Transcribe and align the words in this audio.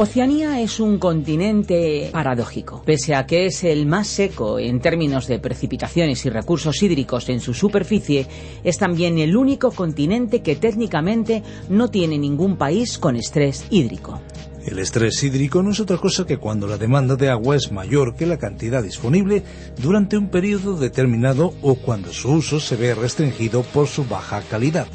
Oceanía 0.00 0.60
es 0.60 0.78
un 0.78 0.98
continente 0.98 2.08
paradójico. 2.12 2.84
Pese 2.84 3.16
a 3.16 3.26
que 3.26 3.46
es 3.46 3.64
el 3.64 3.84
más 3.84 4.06
seco 4.06 4.60
en 4.60 4.78
términos 4.78 5.26
de 5.26 5.40
precipitaciones 5.40 6.24
y 6.24 6.30
recursos 6.30 6.80
hídricos 6.84 7.28
en 7.28 7.40
su 7.40 7.52
superficie, 7.52 8.28
es 8.62 8.78
también 8.78 9.18
el 9.18 9.36
único 9.36 9.72
continente 9.72 10.40
que 10.40 10.54
técnicamente 10.54 11.42
no 11.68 11.90
tiene 11.90 12.16
ningún 12.16 12.56
país 12.56 12.96
con 12.96 13.16
estrés 13.16 13.66
hídrico. 13.70 14.20
El 14.64 14.78
estrés 14.78 15.20
hídrico 15.24 15.64
no 15.64 15.72
es 15.72 15.80
otra 15.80 15.96
cosa 15.96 16.24
que 16.24 16.36
cuando 16.36 16.68
la 16.68 16.78
demanda 16.78 17.16
de 17.16 17.30
agua 17.30 17.56
es 17.56 17.72
mayor 17.72 18.14
que 18.14 18.26
la 18.26 18.38
cantidad 18.38 18.84
disponible 18.84 19.42
durante 19.82 20.16
un 20.16 20.28
periodo 20.28 20.76
determinado 20.76 21.54
o 21.60 21.74
cuando 21.74 22.12
su 22.12 22.30
uso 22.30 22.60
se 22.60 22.76
ve 22.76 22.94
restringido 22.94 23.64
por 23.64 23.88
su 23.88 24.04
baja 24.04 24.42
calidad. 24.42 24.86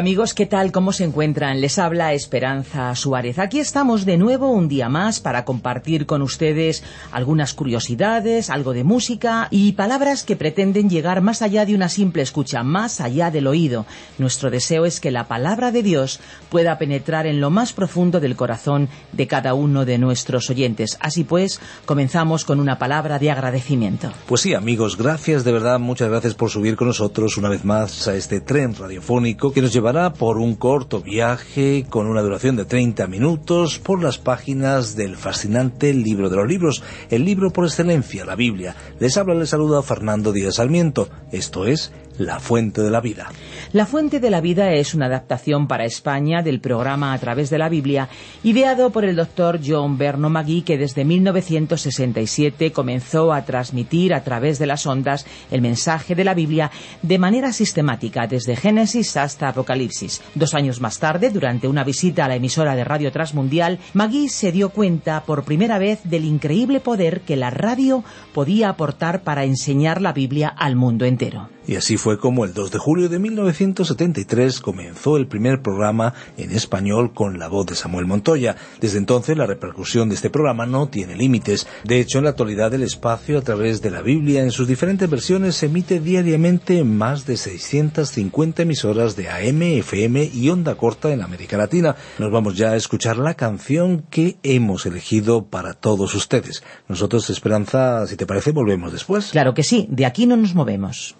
Amigos, 0.00 0.32
¿qué 0.32 0.46
tal? 0.46 0.72
¿Cómo 0.72 0.94
se 0.94 1.04
encuentran? 1.04 1.60
Les 1.60 1.78
habla 1.78 2.14
Esperanza 2.14 2.94
Suárez. 2.94 3.38
Aquí 3.38 3.60
estamos 3.60 4.06
de 4.06 4.16
nuevo 4.16 4.50
un 4.50 4.66
día 4.66 4.88
más 4.88 5.20
para 5.20 5.44
compartir 5.44 6.06
con 6.06 6.22
ustedes 6.22 6.82
algunas 7.12 7.52
curiosidades, 7.52 8.48
algo 8.48 8.72
de 8.72 8.82
música 8.82 9.48
y 9.50 9.72
palabras 9.72 10.22
que 10.22 10.36
pretenden 10.36 10.88
llegar 10.88 11.20
más 11.20 11.42
allá 11.42 11.66
de 11.66 11.74
una 11.74 11.90
simple 11.90 12.22
escucha, 12.22 12.62
más 12.62 13.02
allá 13.02 13.30
del 13.30 13.46
oído. 13.46 13.84
Nuestro 14.16 14.50
deseo 14.50 14.86
es 14.86 15.00
que 15.00 15.10
la 15.10 15.28
palabra 15.28 15.70
de 15.70 15.82
Dios 15.82 16.18
pueda 16.48 16.78
penetrar 16.78 17.26
en 17.26 17.38
lo 17.38 17.50
más 17.50 17.74
profundo 17.74 18.20
del 18.20 18.36
corazón 18.36 18.88
de 19.12 19.26
cada 19.26 19.52
uno 19.52 19.84
de 19.84 19.98
nuestros 19.98 20.48
oyentes. 20.48 20.96
Así 21.00 21.24
pues, 21.24 21.60
comenzamos 21.84 22.46
con 22.46 22.58
una 22.58 22.78
palabra 22.78 23.18
de 23.18 23.32
agradecimiento. 23.32 24.10
Pues 24.24 24.40
sí, 24.40 24.54
amigos, 24.54 24.96
gracias 24.96 25.44
de 25.44 25.52
verdad, 25.52 25.78
muchas 25.78 26.08
gracias 26.08 26.32
por 26.32 26.48
subir 26.48 26.76
con 26.76 26.88
nosotros 26.88 27.36
una 27.36 27.50
vez 27.50 27.66
más 27.66 28.08
a 28.08 28.16
este 28.16 28.40
tren 28.40 28.74
radiofónico 28.74 29.52
que 29.52 29.60
nos 29.60 29.74
lleva 29.74 29.89
por 29.90 30.38
un 30.38 30.54
corto 30.54 31.00
viaje 31.00 31.84
con 31.90 32.06
una 32.06 32.22
duración 32.22 32.54
de 32.54 32.64
30 32.64 33.08
minutos 33.08 33.80
por 33.80 34.00
las 34.00 34.18
páginas 34.18 34.94
del 34.94 35.16
fascinante 35.16 35.92
libro 35.92 36.30
de 36.30 36.36
los 36.36 36.46
libros, 36.46 36.84
el 37.10 37.24
libro 37.24 37.50
por 37.50 37.64
excelencia, 37.64 38.24
la 38.24 38.36
Biblia. 38.36 38.76
Les 39.00 39.16
habla, 39.16 39.34
les 39.34 39.48
saluda 39.48 39.82
Fernando 39.82 40.32
Díaz 40.32 40.56
Sarmiento. 40.56 41.08
Esto 41.32 41.66
es 41.66 41.92
la 42.20 42.38
Fuente 42.38 42.82
de 42.82 42.90
la 42.90 43.00
Vida. 43.00 43.28
La 43.72 43.86
Fuente 43.86 44.20
de 44.20 44.30
la 44.30 44.42
Vida 44.42 44.72
es 44.74 44.94
una 44.94 45.06
adaptación 45.06 45.66
para 45.66 45.86
España 45.86 46.42
del 46.42 46.60
programa 46.60 47.14
A 47.14 47.18
través 47.18 47.48
de 47.48 47.56
la 47.56 47.70
Biblia, 47.70 48.08
ideado 48.42 48.90
por 48.90 49.06
el 49.06 49.16
doctor 49.16 49.58
John 49.64 49.96
Berno 49.96 50.28
Magui, 50.28 50.60
que 50.62 50.76
desde 50.76 51.04
1967 51.06 52.72
comenzó 52.72 53.32
a 53.32 53.44
transmitir 53.46 54.12
a 54.12 54.22
través 54.22 54.58
de 54.58 54.66
las 54.66 54.86
ondas 54.86 55.24
el 55.50 55.62
mensaje 55.62 56.14
de 56.14 56.24
la 56.24 56.34
Biblia 56.34 56.70
de 57.00 57.18
manera 57.18 57.54
sistemática, 57.54 58.26
desde 58.26 58.54
Génesis 58.54 59.16
hasta 59.16 59.48
Apocalipsis. 59.48 60.20
Dos 60.34 60.54
años 60.54 60.80
más 60.80 60.98
tarde, 60.98 61.30
durante 61.30 61.68
una 61.68 61.84
visita 61.84 62.26
a 62.26 62.28
la 62.28 62.36
emisora 62.36 62.76
de 62.76 62.84
Radio 62.84 63.12
Transmundial, 63.12 63.78
Magui 63.94 64.28
se 64.28 64.52
dio 64.52 64.70
cuenta 64.70 65.22
por 65.24 65.44
primera 65.44 65.78
vez 65.78 66.00
del 66.04 66.26
increíble 66.26 66.80
poder 66.80 67.22
que 67.22 67.36
la 67.36 67.48
radio 67.48 68.04
podía 68.34 68.68
aportar 68.68 69.22
para 69.22 69.44
enseñar 69.44 70.02
la 70.02 70.12
Biblia 70.12 70.48
al 70.48 70.76
mundo 70.76 71.06
entero. 71.06 71.48
Y 71.66 71.76
así 71.76 71.96
fue 71.96 72.18
como 72.18 72.44
el 72.44 72.54
2 72.54 72.70
de 72.70 72.78
julio 72.78 73.08
de 73.08 73.18
1973 73.18 74.60
comenzó 74.60 75.16
el 75.16 75.26
primer 75.26 75.62
programa 75.62 76.14
en 76.36 76.52
español 76.52 77.12
con 77.12 77.38
la 77.38 77.48
voz 77.48 77.66
de 77.66 77.74
Samuel 77.74 78.06
Montoya. 78.06 78.56
Desde 78.80 78.98
entonces 78.98 79.36
la 79.36 79.46
repercusión 79.46 80.08
de 80.08 80.14
este 80.14 80.30
programa 80.30 80.66
no 80.66 80.88
tiene 80.88 81.16
límites. 81.16 81.66
De 81.84 82.00
hecho, 82.00 82.18
en 82.18 82.24
la 82.24 82.30
actualidad 82.30 82.74
el 82.74 82.82
espacio 82.82 83.38
a 83.38 83.42
través 83.42 83.82
de 83.82 83.90
la 83.90 84.02
Biblia 84.02 84.42
en 84.42 84.50
sus 84.50 84.66
diferentes 84.66 85.08
versiones 85.08 85.56
se 85.56 85.66
emite 85.66 86.00
diariamente 86.00 86.78
en 86.78 86.96
más 86.96 87.26
de 87.26 87.36
650 87.36 88.62
emisoras 88.62 89.16
de 89.16 89.28
AM, 89.28 89.62
FM 89.62 90.30
y 90.32 90.50
onda 90.50 90.74
corta 90.74 91.12
en 91.12 91.22
América 91.22 91.56
Latina. 91.56 91.94
Nos 92.18 92.32
vamos 92.32 92.56
ya 92.56 92.70
a 92.70 92.76
escuchar 92.76 93.18
la 93.18 93.34
canción 93.34 94.04
que 94.10 94.36
hemos 94.42 94.86
elegido 94.86 95.44
para 95.44 95.74
todos 95.74 96.14
ustedes. 96.14 96.62
Nosotros, 96.88 97.30
Esperanza, 97.30 98.06
si 98.06 98.16
te 98.16 98.26
parece, 98.26 98.52
volvemos 98.52 98.92
después. 98.92 99.30
Claro 99.30 99.54
que 99.54 99.62
sí, 99.62 99.86
de 99.90 100.06
aquí 100.06 100.26
no 100.26 100.36
nos 100.36 100.54
movemos. 100.54 101.16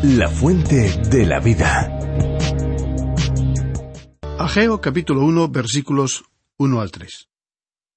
La 0.03 0.27
Fuente 0.27 1.01
de 1.09 1.25
la 1.25 1.39
Vida. 1.39 1.87
Ageo 4.37 4.81
capítulo 4.81 5.21
1 5.21 5.47
versículos 5.47 6.25
1 6.57 6.81
al 6.81 6.91
3. 6.91 7.29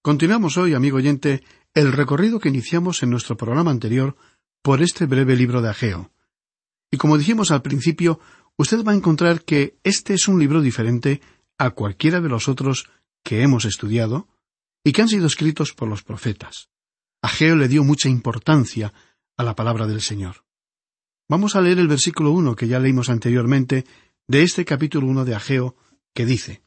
Continuamos 0.02 0.56
hoy, 0.56 0.74
amigo 0.74 0.98
oyente, 0.98 1.42
el 1.74 1.90
recorrido 1.92 2.38
que 2.38 2.48
iniciamos 2.48 3.02
en 3.02 3.10
nuestro 3.10 3.36
programa 3.36 3.72
anterior 3.72 4.16
por 4.62 4.82
este 4.82 5.06
breve 5.06 5.34
libro 5.34 5.60
de 5.62 5.70
Ageo. 5.70 6.12
Y 6.92 6.96
como 6.96 7.18
dijimos 7.18 7.50
al 7.50 7.62
principio, 7.62 8.20
usted 8.56 8.84
va 8.84 8.92
a 8.92 8.96
encontrar 8.96 9.42
que 9.42 9.76
este 9.82 10.14
es 10.14 10.28
un 10.28 10.38
libro 10.38 10.60
diferente 10.60 11.20
a 11.58 11.70
cualquiera 11.70 12.20
de 12.20 12.28
los 12.28 12.48
otros 12.48 12.88
que 13.24 13.42
hemos 13.42 13.64
estudiado 13.64 14.28
y 14.84 14.92
que 14.92 15.02
han 15.02 15.08
sido 15.08 15.26
escritos 15.26 15.72
por 15.72 15.88
los 15.88 16.04
profetas. 16.04 16.70
Ageo 17.20 17.56
le 17.56 17.66
dio 17.66 17.82
mucha 17.82 18.08
importancia 18.08 18.92
a 19.36 19.42
la 19.42 19.56
palabra 19.56 19.88
del 19.88 20.02
Señor. 20.02 20.45
Vamos 21.28 21.56
a 21.56 21.60
leer 21.60 21.78
el 21.78 21.88
versículo 21.88 22.30
uno 22.30 22.54
que 22.54 22.68
ya 22.68 22.78
leímos 22.78 23.08
anteriormente 23.08 23.84
de 24.28 24.42
este 24.42 24.64
capítulo 24.64 25.08
uno 25.08 25.24
de 25.24 25.34
Ageo, 25.34 25.76
que 26.14 26.24
dice 26.24 26.62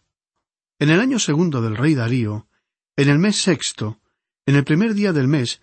En 0.79 0.89
el 0.89 0.99
año 0.99 1.17
segundo 1.19 1.61
del 1.61 1.77
rey 1.77 1.95
Darío, 1.95 2.47
en 2.97 3.09
el 3.09 3.19
mes 3.19 3.37
sexto, 3.37 3.99
en 4.45 4.55
el 4.55 4.65
primer 4.65 4.93
día 4.93 5.13
del 5.13 5.29
mes, 5.29 5.61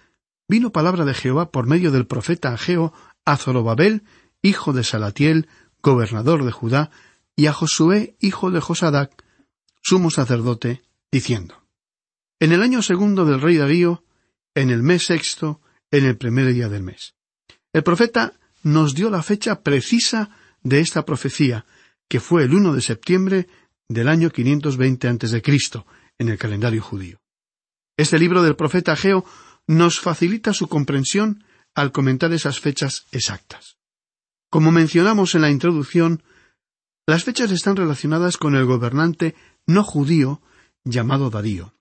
vino 0.48 0.72
palabra 0.72 1.04
de 1.04 1.12
Jehová 1.12 1.50
por 1.50 1.66
medio 1.66 1.90
del 1.90 2.06
profeta 2.06 2.54
Ageo 2.54 2.94
a 3.26 3.36
Zorobabel, 3.36 4.04
hijo 4.40 4.72
de 4.72 4.84
Salatiel, 4.84 5.48
gobernador 5.82 6.44
de 6.44 6.52
Judá, 6.52 6.90
y 7.34 7.46
a 7.46 7.52
Josué, 7.52 8.16
hijo 8.20 8.50
de 8.50 8.60
Josadac, 8.60 9.24
sumo 9.82 10.10
sacerdote, 10.10 10.82
diciendo 11.12 11.66
En 12.40 12.52
el 12.52 12.62
año 12.62 12.80
segundo 12.80 13.26
del 13.26 13.42
rey 13.42 13.58
Darío, 13.58 14.04
en 14.54 14.70
el 14.70 14.82
mes 14.82 15.04
sexto, 15.04 15.60
en 15.90 16.06
el 16.06 16.16
primer 16.16 16.52
día 16.54 16.70
del 16.70 16.82
mes. 16.82 17.14
El 17.74 17.82
profeta 17.82 18.38
nos 18.66 18.96
dio 18.96 19.10
la 19.10 19.22
fecha 19.22 19.62
precisa 19.62 20.30
de 20.64 20.80
esta 20.80 21.04
profecía, 21.04 21.66
que 22.08 22.18
fue 22.18 22.42
el 22.42 22.52
1 22.52 22.74
de 22.74 22.80
septiembre 22.80 23.46
del 23.88 24.08
año 24.08 24.30
520 24.30 25.06
a.C., 25.06 25.42
en 26.18 26.28
el 26.28 26.36
calendario 26.36 26.82
judío. 26.82 27.20
Este 27.96 28.18
libro 28.18 28.42
del 28.42 28.56
profeta 28.56 28.92
Ageo 28.92 29.24
nos 29.68 30.00
facilita 30.00 30.52
su 30.52 30.66
comprensión 30.66 31.44
al 31.76 31.92
comentar 31.92 32.32
esas 32.32 32.58
fechas 32.58 33.06
exactas. 33.12 33.76
Como 34.50 34.72
mencionamos 34.72 35.36
en 35.36 35.42
la 35.42 35.50
introducción, 35.50 36.24
las 37.06 37.22
fechas 37.22 37.52
están 37.52 37.76
relacionadas 37.76 38.36
con 38.36 38.56
el 38.56 38.64
gobernante 38.64 39.36
no 39.64 39.84
judío 39.84 40.42
llamado 40.82 41.30
Darío. 41.30 41.76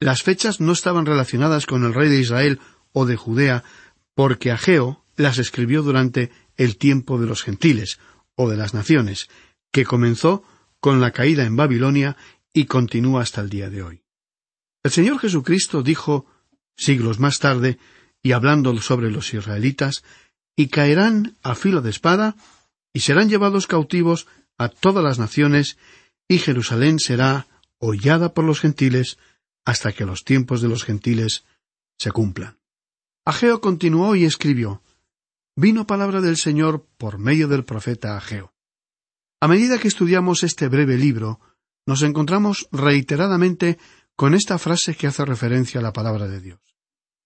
Las 0.00 0.24
fechas 0.24 0.60
no 0.60 0.72
estaban 0.72 1.06
relacionadas 1.06 1.66
con 1.66 1.84
el 1.84 1.94
rey 1.94 2.08
de 2.08 2.18
Israel 2.18 2.58
o 2.92 3.06
de 3.06 3.14
Judea, 3.14 3.62
porque 4.16 4.50
Ageo 4.50 5.04
las 5.20 5.38
escribió 5.38 5.82
durante 5.82 6.30
el 6.56 6.76
tiempo 6.76 7.20
de 7.20 7.26
los 7.26 7.42
gentiles 7.42 7.98
o 8.34 8.48
de 8.48 8.56
las 8.56 8.74
naciones, 8.74 9.28
que 9.72 9.84
comenzó 9.84 10.42
con 10.80 11.00
la 11.00 11.10
caída 11.10 11.44
en 11.44 11.56
Babilonia 11.56 12.16
y 12.52 12.64
continúa 12.64 13.22
hasta 13.22 13.40
el 13.40 13.50
día 13.50 13.70
de 13.70 13.82
hoy. 13.82 14.02
El 14.82 14.90
Señor 14.90 15.18
Jesucristo 15.18 15.82
dijo, 15.82 16.26
siglos 16.76 17.20
más 17.20 17.38
tarde, 17.38 17.78
y 18.22 18.32
hablando 18.32 18.76
sobre 18.80 19.10
los 19.10 19.32
israelitas, 19.34 20.02
y 20.56 20.68
caerán 20.68 21.36
a 21.42 21.54
filo 21.54 21.82
de 21.82 21.90
espada, 21.90 22.36
y 22.92 23.00
serán 23.00 23.28
llevados 23.28 23.66
cautivos 23.66 24.26
a 24.58 24.68
todas 24.68 25.04
las 25.04 25.18
naciones, 25.18 25.76
y 26.28 26.38
Jerusalén 26.38 26.98
será 26.98 27.46
hollada 27.78 28.34
por 28.34 28.44
los 28.44 28.60
gentiles 28.60 29.18
hasta 29.64 29.92
que 29.92 30.06
los 30.06 30.24
tiempos 30.24 30.62
de 30.62 30.68
los 30.68 30.84
gentiles 30.84 31.44
se 31.98 32.10
cumplan. 32.10 32.58
Ageo 33.24 33.60
continuó 33.60 34.16
y 34.16 34.24
escribió 34.24 34.82
Vino 35.60 35.86
palabra 35.86 36.22
del 36.22 36.38
Señor 36.38 36.86
por 36.96 37.18
medio 37.18 37.46
del 37.46 37.66
profeta 37.66 38.16
Ageo. 38.16 38.54
A 39.42 39.46
medida 39.46 39.78
que 39.78 39.88
estudiamos 39.88 40.42
este 40.42 40.68
breve 40.68 40.96
libro, 40.96 41.38
nos 41.84 42.00
encontramos 42.00 42.66
reiteradamente 42.72 43.78
con 44.16 44.32
esta 44.32 44.56
frase 44.56 44.94
que 44.94 45.06
hace 45.06 45.22
referencia 45.26 45.78
a 45.78 45.82
la 45.82 45.92
palabra 45.92 46.28
de 46.28 46.40
Dios. 46.40 46.60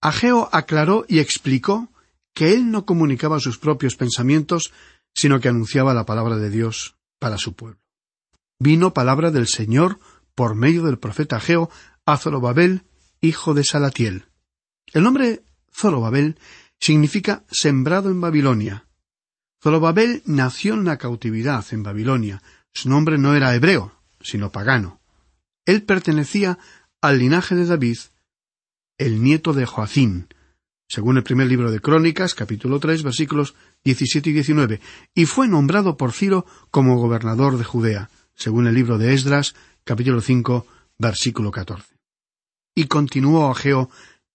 Ageo 0.00 0.48
aclaró 0.50 1.04
y 1.06 1.20
explicó 1.20 1.92
que 2.34 2.54
él 2.54 2.72
no 2.72 2.84
comunicaba 2.84 3.38
sus 3.38 3.56
propios 3.56 3.94
pensamientos, 3.94 4.72
sino 5.14 5.38
que 5.38 5.48
anunciaba 5.48 5.94
la 5.94 6.04
palabra 6.04 6.36
de 6.36 6.50
Dios 6.50 6.96
para 7.20 7.38
su 7.38 7.54
pueblo. 7.54 7.78
Vino 8.58 8.94
palabra 8.94 9.30
del 9.30 9.46
Señor 9.46 10.00
por 10.34 10.56
medio 10.56 10.82
del 10.82 10.98
profeta 10.98 11.36
Ageo 11.36 11.70
a 12.04 12.16
Zorobabel, 12.16 12.82
hijo 13.20 13.54
de 13.54 13.62
Salatiel. 13.62 14.24
El 14.92 15.04
nombre 15.04 15.44
Zorobabel 15.72 16.36
significa 16.84 17.44
sembrado 17.50 18.10
en 18.10 18.20
Babilonia. 18.20 18.86
Zorobabel 19.62 20.22
nació 20.26 20.74
en 20.74 20.84
la 20.84 20.98
cautividad 20.98 21.64
en 21.70 21.82
Babilonia. 21.82 22.42
Su 22.74 22.90
nombre 22.90 23.16
no 23.16 23.34
era 23.34 23.54
hebreo, 23.54 23.94
sino 24.20 24.52
pagano. 24.52 25.00
Él 25.64 25.82
pertenecía 25.82 26.58
al 27.00 27.20
linaje 27.20 27.54
de 27.54 27.64
David, 27.64 27.96
el 28.98 29.22
nieto 29.22 29.54
de 29.54 29.64
Joacín, 29.64 30.28
según 30.86 31.16
el 31.16 31.22
primer 31.22 31.46
libro 31.46 31.70
de 31.70 31.80
Crónicas, 31.80 32.34
capítulo 32.34 32.78
tres, 32.80 33.02
versículos 33.02 33.54
diecisiete 33.82 34.28
y 34.28 34.34
diecinueve, 34.34 34.82
y 35.14 35.24
fue 35.24 35.48
nombrado 35.48 35.96
por 35.96 36.12
Ciro 36.12 36.44
como 36.70 36.98
gobernador 36.98 37.56
de 37.56 37.64
Judea, 37.64 38.10
según 38.34 38.66
el 38.66 38.74
libro 38.74 38.98
de 38.98 39.14
Esdras, 39.14 39.54
capítulo 39.84 40.20
cinco, 40.20 40.66
versículo 40.98 41.50
catorce. 41.50 41.94
Y 42.74 42.88
continuó 42.88 43.50
Ageo, 43.50 43.88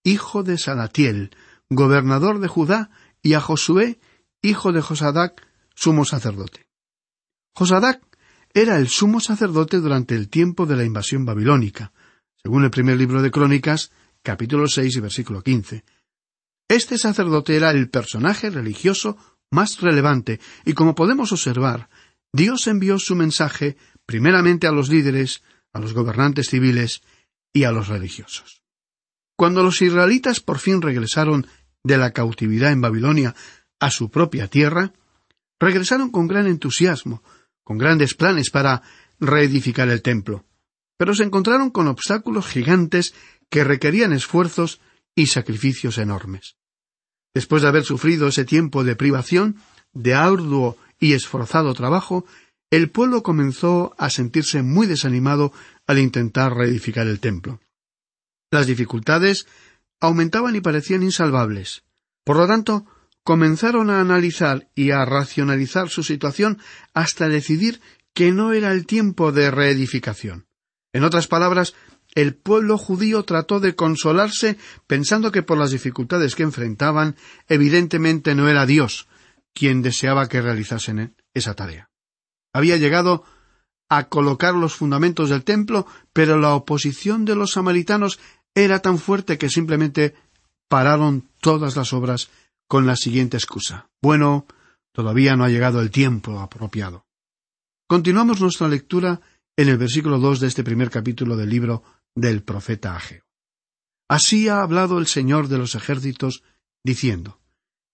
hijo 0.04 0.42
de 0.42 0.58
Salatiel, 0.58 1.30
gobernador 1.70 2.40
de 2.40 2.48
Judá, 2.48 2.90
y 3.22 3.34
a 3.34 3.42
Josué, 3.42 4.00
hijo 4.42 4.72
de 4.72 4.82
Josadac, 4.82 5.46
sumo 5.76 6.06
sacerdote. 6.06 6.68
Josadac 7.54 8.02
era 8.54 8.78
el 8.78 8.88
sumo 8.88 9.20
sacerdote 9.20 9.78
durante 9.78 10.16
el 10.16 10.30
tiempo 10.30 10.66
de 10.66 10.76
la 10.76 10.86
invasión 10.86 11.26
babilónica, 11.26 11.92
según 12.42 12.64
el 12.64 12.72
primer 12.72 12.98
libro 12.98 13.22
de 13.22 13.32
Crónicas, 13.32 13.92
capítulo 14.24 14.68
seis 14.68 14.96
y 14.96 15.00
versículo 15.00 15.42
quince, 15.42 15.84
este 16.70 17.00
sacerdote 17.00 17.56
era 17.56 17.72
el 17.72 17.90
personaje 17.90 18.52
religioso 18.52 19.18
más 19.50 19.82
relevante, 19.82 20.40
y 20.66 20.74
como 20.74 20.94
podemos 20.94 21.32
observar, 21.32 21.90
Dios 22.32 22.68
envió 22.68 23.00
su 23.00 23.16
mensaje 23.16 23.76
primeramente 24.06 24.68
a 24.68 24.72
los 24.72 24.88
líderes, 24.90 25.42
a 25.74 25.80
los 25.80 25.94
gobernantes 25.94 26.50
civiles 26.50 27.02
y 27.52 27.64
a 27.64 27.72
los 27.72 27.88
religiosos. 27.88 28.62
Cuando 29.36 29.64
los 29.64 29.82
israelitas 29.82 30.42
por 30.42 30.60
fin 30.60 30.82
regresaron 30.82 31.48
de 31.84 31.98
la 31.98 32.12
cautividad 32.12 32.72
en 32.72 32.82
Babilonia 32.82 33.36
a 33.80 33.92
su 33.92 34.10
propia 34.10 34.48
tierra, 34.48 34.94
regresaron 35.60 36.12
con 36.12 36.28
gran 36.28 36.48
entusiasmo, 36.48 37.24
con 37.64 37.78
grandes 37.78 38.16
planes 38.16 38.50
para 38.50 38.82
reedificar 39.20 39.90
el 39.90 40.02
templo, 40.02 40.46
pero 40.98 41.14
se 41.14 41.24
encontraron 41.24 41.70
con 41.70 41.88
obstáculos 41.88 42.48
gigantes 42.48 43.14
que 43.50 43.64
requerían 43.64 44.14
esfuerzos 44.14 44.80
y 45.16 45.28
sacrificios 45.28 45.98
enormes. 45.98 46.56
Después 47.34 47.62
de 47.62 47.68
haber 47.68 47.84
sufrido 47.84 48.28
ese 48.28 48.46
tiempo 48.46 48.84
de 48.84 48.96
privación, 48.96 49.58
de 49.94 50.14
arduo 50.14 50.78
y 51.00 51.14
esforzado 51.14 51.74
trabajo, 51.74 52.26
el 52.72 52.90
pueblo 52.90 53.24
comenzó 53.24 53.96
a 53.98 54.10
sentirse 54.10 54.62
muy 54.62 54.88
desanimado 54.88 55.52
al 55.88 56.00
intentar 56.00 56.54
reedificar 56.54 57.08
el 57.08 57.20
templo. 57.20 57.60
Las 58.52 58.68
dificultades 58.68 59.48
aumentaban 60.00 60.56
y 60.56 60.62
parecían 60.62 61.04
insalvables. 61.04 61.84
Por 62.24 62.38
lo 62.38 62.48
tanto, 62.48 62.86
comenzaron 63.24 63.90
a 63.90 64.02
analizar 64.02 64.70
y 64.76 64.92
a 64.92 65.06
racionalizar 65.06 65.90
su 65.90 66.04
situación 66.04 66.60
hasta 66.94 67.28
decidir 67.28 67.82
que 68.14 68.32
no 68.32 68.54
era 68.54 68.72
el 68.72 68.86
tiempo 68.86 69.32
de 69.32 69.52
reedificación. 69.52 70.48
En 70.94 71.04
otras 71.04 71.28
palabras, 71.28 71.76
el 72.16 72.36
pueblo 72.36 72.78
judío 72.78 73.24
trató 73.24 73.60
de 73.60 73.76
consolarse 73.76 74.58
pensando 74.88 75.32
que 75.32 75.44
por 75.44 75.58
las 75.58 75.72
dificultades 75.72 76.36
que 76.36 76.44
enfrentaban, 76.44 77.16
evidentemente 77.48 78.34
no 78.36 78.50
era 78.50 78.66
Dios 78.66 79.08
quien 79.54 79.82
deseaba 79.82 80.28
que 80.28 80.42
realizasen 80.42 81.16
esa 81.34 81.54
tarea. 81.54 81.90
Había 82.54 82.78
llegado 82.78 83.26
a 83.90 84.08
colocar 84.08 84.54
los 84.54 84.76
fundamentos 84.76 85.30
del 85.30 85.44
templo, 85.44 85.86
pero 86.14 86.38
la 86.38 86.54
oposición 86.54 87.26
de 87.26 87.36
los 87.36 87.52
samaritanos 87.52 88.20
era 88.56 88.80
tan 88.80 88.98
fuerte 88.98 89.38
que 89.38 89.50
simplemente 89.50 90.16
pararon 90.68 91.30
todas 91.40 91.76
las 91.76 91.94
obras 91.94 92.30
con 92.68 92.86
la 92.86 92.96
siguiente 92.96 93.38
excusa. 93.38 93.90
Bueno, 94.02 94.46
todavía 94.94 95.36
no 95.36 95.44
ha 95.44 95.50
llegado 95.50 95.82
el 95.82 95.92
tiempo 95.92 96.40
apropiado. 96.40 97.06
Continuamos 97.88 98.40
nuestra 98.40 98.68
lectura 98.68 99.22
en 99.58 99.70
el 99.70 99.78
versículo 99.78 100.20
dos 100.20 100.40
de 100.40 100.48
este 100.48 100.64
primer 100.64 100.90
capítulo 100.90 101.36
del 101.36 101.50
libro 101.50 101.84
del 102.16 102.44
profeta 102.44 102.96
Ageo. 102.96 103.24
Así 104.08 104.48
ha 104.48 104.62
hablado 104.62 105.00
el 105.00 105.08
Señor 105.08 105.48
de 105.48 105.58
los 105.58 105.76
ejércitos, 105.76 106.44
diciendo 106.84 107.40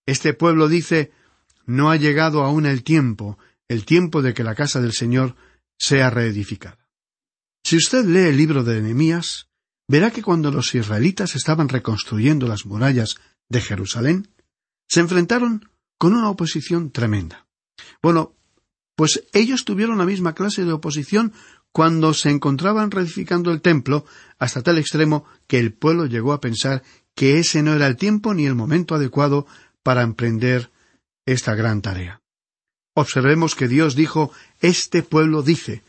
Este 0.05 0.33
pueblo 0.33 0.67
dice 0.67 1.11
No 1.65 1.89
ha 1.89 1.95
llegado 1.95 2.43
aún 2.43 2.65
el 2.65 2.83
tiempo, 2.83 3.37
el 3.67 3.85
tiempo 3.85 4.21
de 4.21 4.33
que 4.33 4.43
la 4.43 4.55
casa 4.55 4.81
del 4.81 4.93
Señor 4.93 5.35
sea 5.77 6.09
reedificada. 6.09 6.87
Si 7.63 7.77
usted 7.77 8.05
lee 8.05 8.29
el 8.29 8.37
libro 8.37 8.63
de 8.63 8.81
Nehemías, 8.81 9.49
verá 9.87 10.11
que 10.11 10.23
cuando 10.23 10.51
los 10.51 10.73
israelitas 10.75 11.35
estaban 11.35 11.69
reconstruyendo 11.69 12.47
las 12.47 12.65
murallas 12.65 13.17
de 13.49 13.61
Jerusalén, 13.61 14.29
se 14.87 14.99
enfrentaron 14.99 15.69
con 15.97 16.13
una 16.13 16.29
oposición 16.29 16.91
tremenda. 16.91 17.47
Bueno, 18.01 18.35
pues 18.95 19.23
ellos 19.33 19.65
tuvieron 19.65 19.97
la 19.97 20.05
misma 20.05 20.33
clase 20.33 20.63
de 20.63 20.71
oposición 20.71 21.33
cuando 21.71 22.13
se 22.13 22.29
encontraban 22.29 22.91
reedificando 22.91 23.51
el 23.51 23.61
templo, 23.61 24.05
hasta 24.39 24.63
tal 24.63 24.77
extremo 24.77 25.25
que 25.47 25.59
el 25.59 25.73
pueblo 25.73 26.05
llegó 26.05 26.31
a 26.31 26.39
pensar 26.39 26.83
que 27.15 27.39
ese 27.39 27.63
no 27.63 27.73
era 27.73 27.87
el 27.87 27.97
tiempo 27.97 28.33
ni 28.33 28.45
el 28.45 28.55
momento 28.55 28.95
adecuado 28.95 29.45
para 29.83 30.01
emprender 30.01 30.71
esta 31.25 31.53
gran 31.55 31.81
tarea. 31.81 32.21
Observemos 32.95 33.55
que 33.55 33.67
Dios 33.67 33.95
dijo 33.95 34.31
Este 34.61 35.03
pueblo 35.03 35.43
dice. 35.43 35.83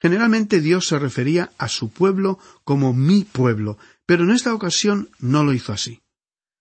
Generalmente 0.00 0.60
Dios 0.60 0.88
se 0.88 0.98
refería 0.98 1.52
a 1.58 1.68
su 1.68 1.90
pueblo 1.90 2.38
como 2.64 2.94
mi 2.94 3.24
pueblo, 3.24 3.76
pero 4.06 4.24
en 4.24 4.30
esta 4.30 4.54
ocasión 4.54 5.10
no 5.18 5.44
lo 5.44 5.52
hizo 5.52 5.72
así. 5.72 6.00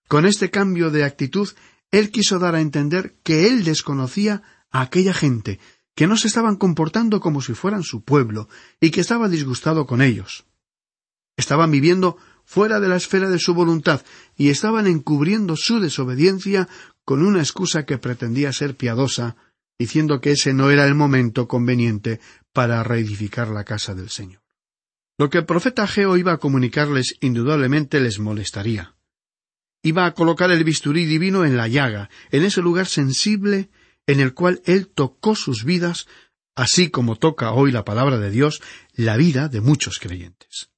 Con 0.08 0.26
este 0.26 0.50
cambio 0.50 0.92
de 0.92 1.06
actitud, 1.06 1.50
Él 1.92 2.12
quiso 2.12 2.38
dar 2.38 2.56
a 2.56 2.62
entender 2.62 3.16
que 3.24 3.48
Él 3.48 3.64
desconocía 3.64 4.44
a 4.72 4.82
aquella 4.82 5.14
gente, 5.14 5.60
que 5.96 6.08
no 6.08 6.18
se 6.18 6.28
estaban 6.28 6.58
comportando 6.58 7.22
como 7.22 7.42
si 7.42 7.54
fueran 7.54 7.84
su 7.84 8.04
pueblo, 8.04 8.50
y 8.82 8.92
que 8.92 9.02
estaba 9.02 9.30
disgustado 9.30 9.86
con 9.86 10.02
ellos. 10.02 10.46
Estaban 11.38 11.72
viviendo 11.72 12.18
fuera 12.44 12.80
de 12.80 12.90
la 12.90 12.98
esfera 12.98 13.30
de 13.30 13.40
su 13.40 13.54
voluntad, 13.54 14.02
y 14.36 14.50
estaban 14.50 14.88
encubriendo 14.88 15.56
su 15.56 15.80
desobediencia 15.80 16.68
con 17.06 17.26
una 17.26 17.40
excusa 17.40 17.86
que 17.86 17.98
pretendía 17.98 18.52
ser 18.52 18.76
piadosa, 18.76 19.36
diciendo 19.80 20.20
que 20.20 20.32
ese 20.32 20.54
no 20.54 20.70
era 20.70 20.86
el 20.86 20.94
momento 20.94 21.48
conveniente 21.48 22.20
para 22.52 22.84
reedificar 22.84 23.48
la 23.48 23.64
casa 23.64 23.96
del 23.96 24.10
Señor. 24.10 24.44
Lo 25.18 25.30
que 25.30 25.40
el 25.40 25.46
profeta 25.46 25.88
Geo 25.88 26.18
iba 26.18 26.34
a 26.34 26.38
comunicarles 26.38 27.16
indudablemente 27.22 28.00
les 28.00 28.20
molestaría. 28.20 28.96
Iba 29.82 30.06
a 30.06 30.14
colocar 30.14 30.52
el 30.52 30.64
bisturí 30.66 31.06
divino 31.06 31.46
en 31.46 31.56
la 31.56 31.70
llaga, 31.70 32.10
en 32.32 32.44
ese 32.44 32.62
lugar 32.62 32.88
sensible 32.88 33.70
en 34.06 34.20
el 34.20 34.34
cual 34.34 34.62
él 34.66 34.88
tocó 34.88 35.36
sus 35.36 35.64
vidas, 35.64 36.08
así 36.56 36.90
como 36.90 37.16
toca 37.16 37.54
hoy 37.54 37.72
la 37.72 37.86
palabra 37.86 38.18
de 38.18 38.32
Dios 38.32 38.62
la 38.94 39.16
vida 39.16 39.48
de 39.48 39.62
muchos 39.62 40.00
creyentes. 40.00 40.70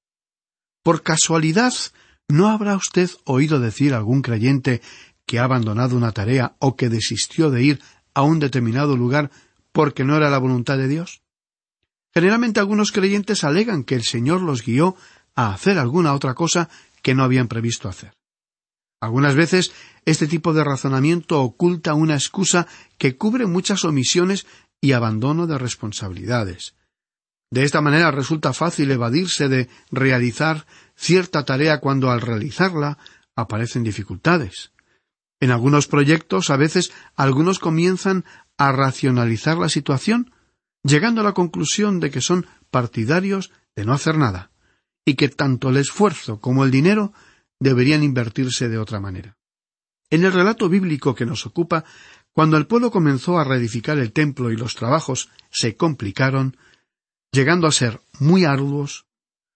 Por 0.83 1.01
casualidad, 1.01 1.73
¿no 2.27 2.49
habrá 2.49 2.75
usted 2.75 3.09
oído 3.25 3.59
decir 3.59 3.93
algún 3.93 4.21
creyente 4.21 4.81
que 5.25 5.39
ha 5.39 5.45
abandonado 5.45 5.95
una 5.95 6.11
tarea 6.11 6.55
o 6.59 6.75
que 6.75 6.89
desistió 6.89 7.49
de 7.49 7.63
ir 7.63 7.81
a 8.13 8.23
un 8.23 8.39
determinado 8.39 8.97
lugar 8.97 9.31
porque 9.71 10.03
no 10.03 10.15
era 10.17 10.29
la 10.29 10.37
voluntad 10.37 10.77
de 10.77 10.87
Dios? 10.87 11.21
Generalmente 12.13 12.59
algunos 12.59 12.91
creyentes 12.91 13.43
alegan 13.43 13.83
que 13.83 13.95
el 13.95 14.03
Señor 14.03 14.41
los 14.41 14.63
guió 14.63 14.95
a 15.35 15.53
hacer 15.53 15.77
alguna 15.77 16.13
otra 16.13 16.33
cosa 16.33 16.69
que 17.01 17.15
no 17.15 17.23
habían 17.23 17.47
previsto 17.47 17.87
hacer. 17.87 18.13
Algunas 18.99 19.35
veces 19.35 19.71
este 20.05 20.27
tipo 20.27 20.53
de 20.53 20.63
razonamiento 20.63 21.41
oculta 21.41 21.93
una 21.93 22.13
excusa 22.13 22.67
que 22.97 23.17
cubre 23.17 23.47
muchas 23.47 23.83
omisiones 23.85 24.45
y 24.79 24.91
abandono 24.91 25.47
de 25.47 25.57
responsabilidades. 25.57 26.75
De 27.49 27.63
esta 27.63 27.81
manera 27.81 28.11
resulta 28.11 28.53
fácil 28.53 28.91
evadirse 28.91 29.49
de 29.49 29.69
realizar 29.91 30.65
cierta 30.95 31.43
tarea 31.43 31.79
cuando 31.79 32.09
al 32.09 32.21
realizarla 32.21 32.97
aparecen 33.35 33.83
dificultades. 33.83 34.70
En 35.41 35.51
algunos 35.51 35.87
proyectos 35.87 36.51
a 36.51 36.55
veces 36.55 36.93
algunos 37.15 37.59
comienzan 37.59 38.23
a 38.57 38.71
racionalizar 38.71 39.57
la 39.57 39.69
situación, 39.69 40.31
llegando 40.83 41.21
a 41.21 41.23
la 41.23 41.33
conclusión 41.33 41.99
de 41.99 42.11
que 42.11 42.21
son 42.21 42.45
partidarios 42.69 43.51
de 43.75 43.83
no 43.83 43.93
hacer 43.93 44.17
nada, 44.17 44.51
y 45.03 45.15
que 45.15 45.29
tanto 45.29 45.69
el 45.69 45.77
esfuerzo 45.77 46.39
como 46.39 46.63
el 46.63 46.69
dinero 46.71 47.11
deberían 47.59 48.03
invertirse 48.03 48.69
de 48.69 48.77
otra 48.77 48.99
manera. 48.99 49.35
En 50.11 50.23
el 50.23 50.31
relato 50.31 50.69
bíblico 50.69 51.15
que 51.15 51.25
nos 51.25 51.45
ocupa, 51.47 51.85
cuando 52.33 52.55
el 52.57 52.67
pueblo 52.67 52.91
comenzó 52.91 53.39
a 53.39 53.43
reedificar 53.43 53.97
el 53.97 54.13
templo 54.13 54.51
y 54.51 54.57
los 54.57 54.75
trabajos 54.75 55.29
se 55.49 55.75
complicaron, 55.75 56.55
llegando 57.31 57.65
a 57.65 57.71
ser 57.71 57.99
muy 58.19 58.45
arduos, 58.45 59.05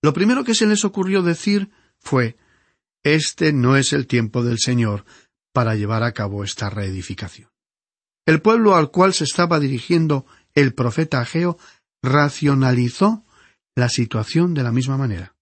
lo 0.01 0.13
primero 0.13 0.43
que 0.43 0.55
se 0.55 0.65
les 0.65 0.83
ocurrió 0.83 1.21
decir 1.21 1.69
fue 1.99 2.37
Este 3.03 3.53
no 3.53 3.77
es 3.77 3.93
el 3.93 4.07
tiempo 4.07 4.43
del 4.43 4.57
Señor, 4.59 5.05
para 5.55 5.75
llevar 5.75 6.03
a 6.03 6.11
cabo 6.11 6.43
esta 6.43 6.69
reedificación. 6.69 7.49
El 8.25 8.41
pueblo 8.41 8.75
al 8.75 8.91
cual 8.91 9.13
se 9.13 9.23
estaba 9.23 9.57
dirigiendo 9.57 10.25
el 10.53 10.73
profeta 10.73 11.21
Ageo 11.21 11.57
racionalizó 12.03 13.23
la 13.73 13.87
situación 13.87 14.53
de 14.53 14.63
la 14.63 14.73
misma 14.73 14.97
manera. 14.97 15.33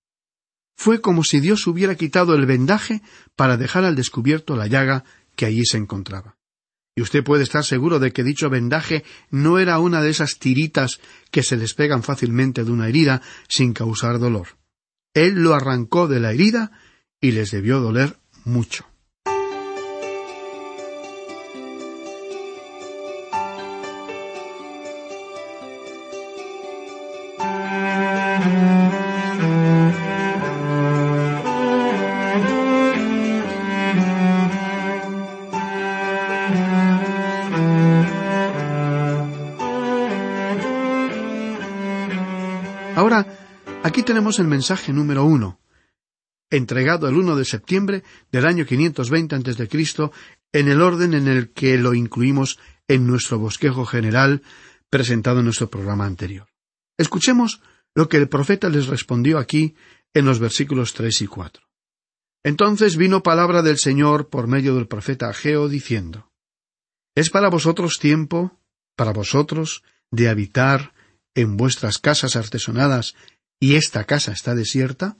Fue 0.77 1.01
como 1.01 1.23
si 1.23 1.39
Dios 1.39 1.65
hubiera 1.65 1.95
quitado 1.95 2.35
el 2.35 2.45
vendaje 2.45 3.01
para 3.35 3.57
dejar 3.57 3.85
al 3.85 3.95
descubierto 3.95 4.55
la 4.55 4.67
llaga 4.67 5.03
que 5.35 5.47
allí 5.47 5.65
se 5.65 5.77
encontraba. 5.77 6.37
Y 6.95 7.01
usted 7.01 7.23
puede 7.23 7.41
estar 7.41 7.63
seguro 7.63 7.97
de 7.97 8.13
que 8.13 8.23
dicho 8.23 8.51
vendaje 8.51 9.03
no 9.31 9.57
era 9.57 9.79
una 9.79 9.99
de 10.03 10.11
esas 10.11 10.37
tiritas 10.37 10.99
que 11.31 11.41
se 11.41 11.57
despegan 11.57 12.03
fácilmente 12.03 12.63
de 12.63 12.71
una 12.71 12.87
herida 12.87 13.23
sin 13.49 13.73
causar 13.73 14.19
dolor. 14.19 14.59
Él 15.15 15.41
lo 15.41 15.55
arrancó 15.55 16.07
de 16.07 16.19
la 16.19 16.33
herida 16.33 16.71
y 17.19 17.31
les 17.31 17.49
debió 17.49 17.79
doler 17.79 18.19
mucho. 18.43 18.92
El 44.31 44.47
mensaje 44.47 44.93
número 44.93 45.25
uno, 45.25 45.59
entregado 46.49 47.07
el 47.07 47.15
1 47.15 47.35
de 47.35 47.45
septiembre 47.45 48.03
del 48.31 48.45
año 48.45 48.65
520 48.65 49.35
a.C., 49.35 50.11
en 50.53 50.67
el 50.67 50.81
orden 50.81 51.13
en 51.13 51.27
el 51.27 51.51
que 51.51 51.77
lo 51.77 51.93
incluimos 51.93 52.59
en 52.87 53.07
nuestro 53.07 53.39
bosquejo 53.39 53.85
general 53.85 54.43
presentado 54.89 55.39
en 55.39 55.45
nuestro 55.45 55.69
programa 55.69 56.05
anterior. 56.05 56.47
Escuchemos 56.97 57.61
lo 57.95 58.07
que 58.07 58.17
el 58.17 58.29
profeta 58.29 58.69
les 58.69 58.87
respondió 58.87 59.39
aquí 59.39 59.75
en 60.13 60.25
los 60.25 60.39
versículos 60.39 60.93
tres 60.93 61.21
y 61.21 61.27
cuatro. 61.27 61.63
Entonces 62.43 62.97
vino 62.97 63.23
palabra 63.23 63.61
del 63.61 63.77
Señor 63.77 64.29
por 64.29 64.47
medio 64.47 64.75
del 64.75 64.87
profeta 64.87 65.29
Ageo 65.29 65.67
diciendo 65.69 66.31
¿Es 67.15 67.29
para 67.29 67.49
vosotros 67.49 67.99
tiempo, 67.99 68.59
para 68.95 69.11
vosotros, 69.11 69.83
de 70.11 70.29
habitar 70.29 70.93
en 71.35 71.57
vuestras 71.57 71.97
casas 71.97 72.35
artesonadas 72.35 73.15
y 73.63 73.77
esta 73.77 74.03
casa 74.03 74.33
está 74.33 74.55
desierta? 74.55 75.15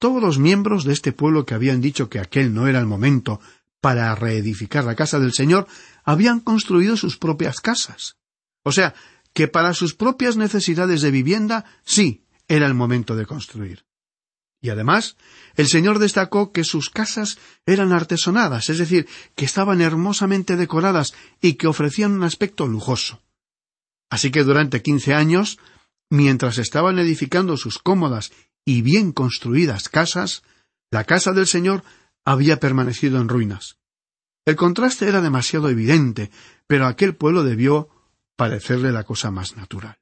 Todos 0.00 0.20
los 0.20 0.40
miembros 0.40 0.82
de 0.82 0.92
este 0.92 1.12
pueblo 1.12 1.46
que 1.46 1.54
habían 1.54 1.80
dicho 1.80 2.08
que 2.08 2.18
aquel 2.18 2.52
no 2.52 2.66
era 2.66 2.80
el 2.80 2.86
momento 2.86 3.38
para 3.80 4.12
reedificar 4.16 4.82
la 4.82 4.96
casa 4.96 5.20
del 5.20 5.32
Señor 5.32 5.68
habían 6.02 6.40
construido 6.40 6.96
sus 6.96 7.16
propias 7.16 7.60
casas. 7.60 8.16
O 8.64 8.72
sea, 8.72 8.92
que 9.32 9.46
para 9.46 9.72
sus 9.72 9.94
propias 9.94 10.36
necesidades 10.36 11.00
de 11.00 11.12
vivienda 11.12 11.64
sí 11.84 12.24
era 12.48 12.66
el 12.66 12.74
momento 12.74 13.14
de 13.14 13.24
construir. 13.24 13.84
Y 14.60 14.70
además, 14.70 15.16
el 15.54 15.68
Señor 15.68 16.00
destacó 16.00 16.50
que 16.50 16.64
sus 16.64 16.90
casas 16.90 17.38
eran 17.66 17.92
artesonadas, 17.92 18.68
es 18.68 18.78
decir, 18.78 19.06
que 19.36 19.44
estaban 19.44 19.80
hermosamente 19.80 20.56
decoradas 20.56 21.14
y 21.40 21.52
que 21.54 21.68
ofrecían 21.68 22.10
un 22.10 22.24
aspecto 22.24 22.66
lujoso. 22.66 23.22
Así 24.10 24.32
que 24.32 24.42
durante 24.42 24.82
quince 24.82 25.14
años, 25.14 25.58
mientras 26.14 26.58
estaban 26.58 26.98
edificando 26.98 27.56
sus 27.56 27.78
cómodas 27.78 28.32
y 28.64 28.82
bien 28.82 29.12
construidas 29.12 29.88
casas, 29.88 30.42
la 30.90 31.04
casa 31.04 31.32
del 31.32 31.46
Señor 31.46 31.82
había 32.24 32.60
permanecido 32.60 33.20
en 33.20 33.28
ruinas. 33.28 33.78
El 34.46 34.56
contraste 34.56 35.08
era 35.08 35.20
demasiado 35.20 35.68
evidente, 35.68 36.30
pero 36.66 36.86
aquel 36.86 37.16
pueblo 37.16 37.42
debió 37.42 37.88
parecerle 38.36 38.92
la 38.92 39.04
cosa 39.04 39.30
más 39.30 39.56
natural. 39.56 39.98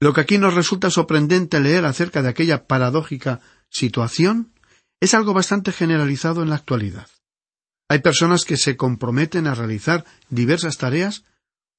Lo 0.00 0.12
que 0.12 0.20
aquí 0.20 0.38
nos 0.38 0.54
resulta 0.54 0.90
sorprendente 0.90 1.58
leer 1.58 1.86
acerca 1.86 2.22
de 2.22 2.28
aquella 2.28 2.66
paradójica 2.66 3.40
situación 3.68 4.52
es 5.00 5.14
algo 5.14 5.34
bastante 5.34 5.72
generalizado 5.72 6.42
en 6.42 6.50
la 6.50 6.56
actualidad. 6.56 7.08
Hay 7.88 8.00
personas 8.00 8.44
que 8.44 8.56
se 8.56 8.76
comprometen 8.76 9.46
a 9.46 9.54
realizar 9.54 10.04
diversas 10.28 10.78
tareas 10.78 11.24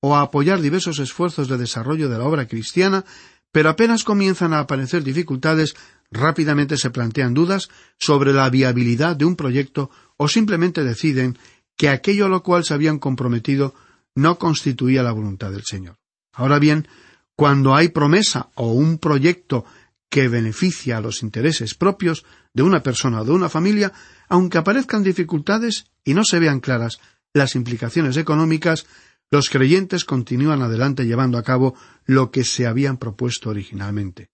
o 0.01 0.15
a 0.15 0.21
apoyar 0.21 0.61
diversos 0.61 0.99
esfuerzos 0.99 1.47
de 1.47 1.57
desarrollo 1.57 2.09
de 2.09 2.17
la 2.17 2.25
obra 2.25 2.47
cristiana, 2.47 3.05
pero 3.51 3.69
apenas 3.69 4.03
comienzan 4.03 4.53
a 4.53 4.59
aparecer 4.59 5.03
dificultades, 5.03 5.75
rápidamente 6.11 6.77
se 6.77 6.89
plantean 6.89 7.33
dudas 7.33 7.69
sobre 7.97 8.33
la 8.33 8.49
viabilidad 8.49 9.15
de 9.15 9.25
un 9.25 9.35
proyecto 9.35 9.89
o 10.17 10.27
simplemente 10.27 10.83
deciden 10.83 11.37
que 11.75 11.89
aquello 11.89 12.25
a 12.25 12.29
lo 12.29 12.43
cual 12.43 12.65
se 12.65 12.73
habían 12.73 12.99
comprometido 12.99 13.75
no 14.15 14.39
constituía 14.39 15.03
la 15.03 15.11
voluntad 15.11 15.51
del 15.51 15.63
Señor. 15.63 15.97
Ahora 16.33 16.59
bien, 16.59 16.87
cuando 17.35 17.75
hay 17.75 17.89
promesa 17.89 18.49
o 18.55 18.71
un 18.71 18.97
proyecto 18.97 19.65
que 20.09 20.27
beneficia 20.27 20.97
a 20.97 21.01
los 21.01 21.21
intereses 21.21 21.75
propios 21.75 22.25
de 22.53 22.63
una 22.63 22.81
persona 22.81 23.21
o 23.21 23.25
de 23.25 23.31
una 23.31 23.49
familia, 23.49 23.93
aunque 24.27 24.57
aparezcan 24.57 25.03
dificultades 25.03 25.85
y 26.03 26.13
no 26.13 26.23
se 26.23 26.39
vean 26.39 26.59
claras 26.59 26.99
las 27.33 27.55
implicaciones 27.55 28.17
económicas, 28.17 28.87
los 29.29 29.49
creyentes 29.49 30.05
continúan 30.05 30.61
adelante 30.61 31.05
llevando 31.05 31.37
a 31.37 31.43
cabo 31.43 31.75
lo 32.05 32.31
que 32.31 32.43
se 32.43 32.65
habían 32.65 32.97
propuesto 32.97 33.49
originalmente. 33.49 34.29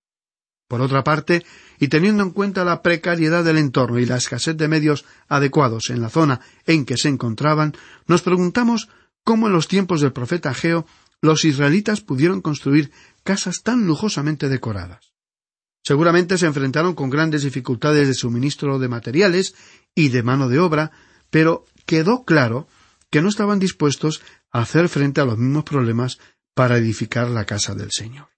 Por 0.67 0.81
otra 0.81 1.03
parte, 1.03 1.45
y 1.79 1.87
teniendo 1.87 2.23
en 2.23 2.31
cuenta 2.31 2.63
la 2.63 2.81
precariedad 2.81 3.43
del 3.43 3.57
entorno 3.57 3.99
y 3.99 4.05
la 4.05 4.17
escasez 4.17 4.57
de 4.57 4.67
medios 4.67 5.05
adecuados 5.27 5.89
en 5.89 6.01
la 6.01 6.09
zona 6.09 6.41
en 6.65 6.85
que 6.85 6.97
se 6.97 7.09
encontraban, 7.09 7.73
nos 8.07 8.21
preguntamos 8.21 8.89
cómo 9.23 9.47
en 9.47 9.53
los 9.53 9.67
tiempos 9.67 10.01
del 10.01 10.13
profeta 10.13 10.49
Ageo 10.49 10.85
los 11.21 11.45
israelitas 11.45 12.01
pudieron 12.01 12.41
construir 12.41 12.91
casas 13.23 13.61
tan 13.63 13.85
lujosamente 13.85 14.49
decoradas. 14.49 15.13
Seguramente 15.83 16.37
se 16.37 16.45
enfrentaron 16.45 16.95
con 16.95 17.09
grandes 17.09 17.43
dificultades 17.43 18.07
de 18.07 18.13
suministro 18.13 18.79
de 18.79 18.87
materiales 18.87 19.55
y 19.95 20.09
de 20.09 20.23
mano 20.23 20.47
de 20.47 20.59
obra, 20.59 20.91
pero 21.29 21.65
quedó 21.85 22.23
claro 22.23 22.67
que 23.09 23.21
no 23.21 23.29
estaban 23.29 23.59
dispuestos 23.59 24.21
hacer 24.53 24.87
frente 24.87 25.19
a 25.19 25.25
los 25.25 25.37
mismos 25.37 25.63
problemas 25.63 26.19
para 26.53 26.77
edificar 26.77 27.29
la 27.29 27.45
casa 27.45 27.75
del 27.75 27.91
Señor. 27.91 28.29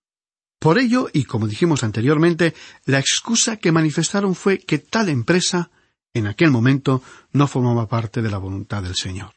Por 0.59 0.79
ello, 0.79 1.09
y 1.13 1.25
como 1.25 1.47
dijimos 1.47 1.83
anteriormente, 1.83 2.55
la 2.85 2.99
excusa 2.99 3.57
que 3.57 3.71
manifestaron 3.71 4.33
fue 4.33 4.57
que 4.57 4.79
tal 4.79 5.09
empresa, 5.09 5.69
en 6.13 6.27
aquel 6.27 6.49
momento, 6.49 7.03
no 7.33 7.47
formaba 7.47 7.87
parte 7.87 8.21
de 8.21 8.31
la 8.31 8.37
voluntad 8.37 8.81
del 8.81 8.95
Señor. 8.95 9.35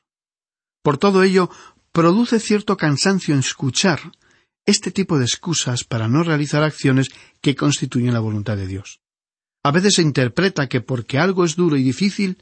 Por 0.82 0.96
todo 0.96 1.22
ello, 1.22 1.50
produce 1.92 2.38
cierto 2.40 2.76
cansancio 2.76 3.34
en 3.34 3.40
escuchar 3.40 4.12
este 4.64 4.90
tipo 4.90 5.18
de 5.18 5.24
excusas 5.24 5.84
para 5.84 6.08
no 6.08 6.22
realizar 6.22 6.62
acciones 6.62 7.08
que 7.40 7.56
constituyen 7.56 8.14
la 8.14 8.20
voluntad 8.20 8.56
de 8.56 8.66
Dios. 8.66 9.00
A 9.62 9.72
veces 9.72 9.94
se 9.94 10.02
interpreta 10.02 10.68
que 10.68 10.80
porque 10.80 11.18
algo 11.18 11.44
es 11.44 11.56
duro 11.56 11.76
y 11.76 11.82
difícil, 11.82 12.38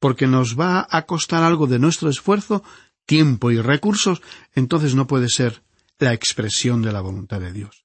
porque 0.00 0.26
nos 0.26 0.58
va 0.58 0.86
a 0.90 1.06
costar 1.06 1.42
algo 1.42 1.66
de 1.66 1.78
nuestro 1.78 2.10
esfuerzo, 2.10 2.62
tiempo 3.06 3.50
y 3.50 3.60
recursos, 3.60 4.20
entonces 4.54 4.94
no 4.94 5.06
puede 5.06 5.28
ser 5.28 5.62
la 5.98 6.12
expresión 6.12 6.82
de 6.82 6.92
la 6.92 7.00
voluntad 7.00 7.40
de 7.40 7.52
Dios. 7.52 7.84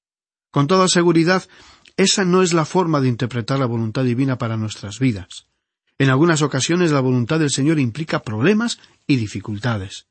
Con 0.52 0.68
toda 0.68 0.88
seguridad, 0.88 1.48
esa 1.96 2.26
no 2.26 2.42
es 2.42 2.54
la 2.54 2.66
forma 2.66 3.00
de 3.00 3.08
interpretar 3.08 3.60
la 3.60 3.66
voluntad 3.66 4.04
divina 4.04 4.38
para 4.38 4.58
nuestras 4.58 5.00
vidas. 5.00 5.48
En 5.98 6.10
algunas 6.10 6.42
ocasiones 6.42 6.92
la 6.92 7.00
voluntad 7.00 7.40
del 7.40 7.52
Señor 7.52 7.80
implica 7.80 8.24
problemas 8.24 8.80
y 9.08 9.16
dificultades. 9.16 10.08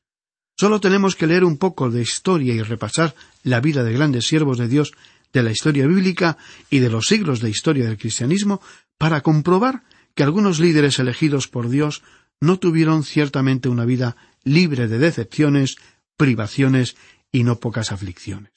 Solo 0.56 0.80
tenemos 0.80 1.16
que 1.16 1.26
leer 1.26 1.44
un 1.44 1.56
poco 1.56 1.90
de 1.90 2.02
historia 2.02 2.54
y 2.54 2.62
repasar 2.62 3.14
la 3.42 3.60
vida 3.60 3.82
de 3.82 3.92
grandes 3.92 4.26
siervos 4.26 4.58
de 4.58 4.68
Dios 4.68 4.92
de 5.32 5.42
la 5.42 5.50
historia 5.50 5.86
bíblica 5.86 6.38
y 6.70 6.80
de 6.80 6.90
los 6.90 7.06
siglos 7.06 7.40
de 7.40 7.50
historia 7.50 7.86
del 7.86 7.98
cristianismo 7.98 8.60
para 8.98 9.22
comprobar 9.22 9.82
que 10.14 10.22
algunos 10.22 10.60
líderes 10.60 10.98
elegidos 10.98 11.48
por 11.48 11.68
Dios 11.68 12.02
no 12.40 12.58
tuvieron 12.58 13.04
ciertamente 13.04 13.68
una 13.68 13.84
vida 13.84 14.16
libre 14.44 14.88
de 14.88 14.98
decepciones, 14.98 15.76
privaciones 16.16 16.96
y 17.30 17.44
no 17.44 17.60
pocas 17.60 17.92
aflicciones. 17.92 18.52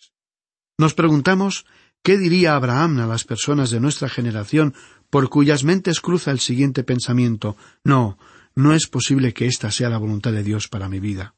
Nos 0.78 0.94
preguntamos 0.94 1.66
¿Qué 2.04 2.18
diría 2.18 2.56
Abraham 2.56 3.00
a 3.00 3.08
las 3.08 3.24
personas 3.24 3.70
de 3.70 3.80
nuestra 3.80 4.10
generación 4.10 4.74
por 5.10 5.30
cuyas 5.30 5.64
mentes 5.64 6.02
cruza 6.02 6.32
el 6.32 6.40
siguiente 6.40 6.84
pensamiento 6.84 7.56
No, 7.86 8.18
no 8.56 8.74
es 8.74 8.88
posible 8.88 9.34
que 9.34 9.46
esta 9.46 9.72
sea 9.72 9.90
la 9.90 9.98
voluntad 9.98 10.34
de 10.34 10.44
Dios 10.44 10.68
para 10.68 10.90
mi 10.90 11.00
vida? 11.00 11.34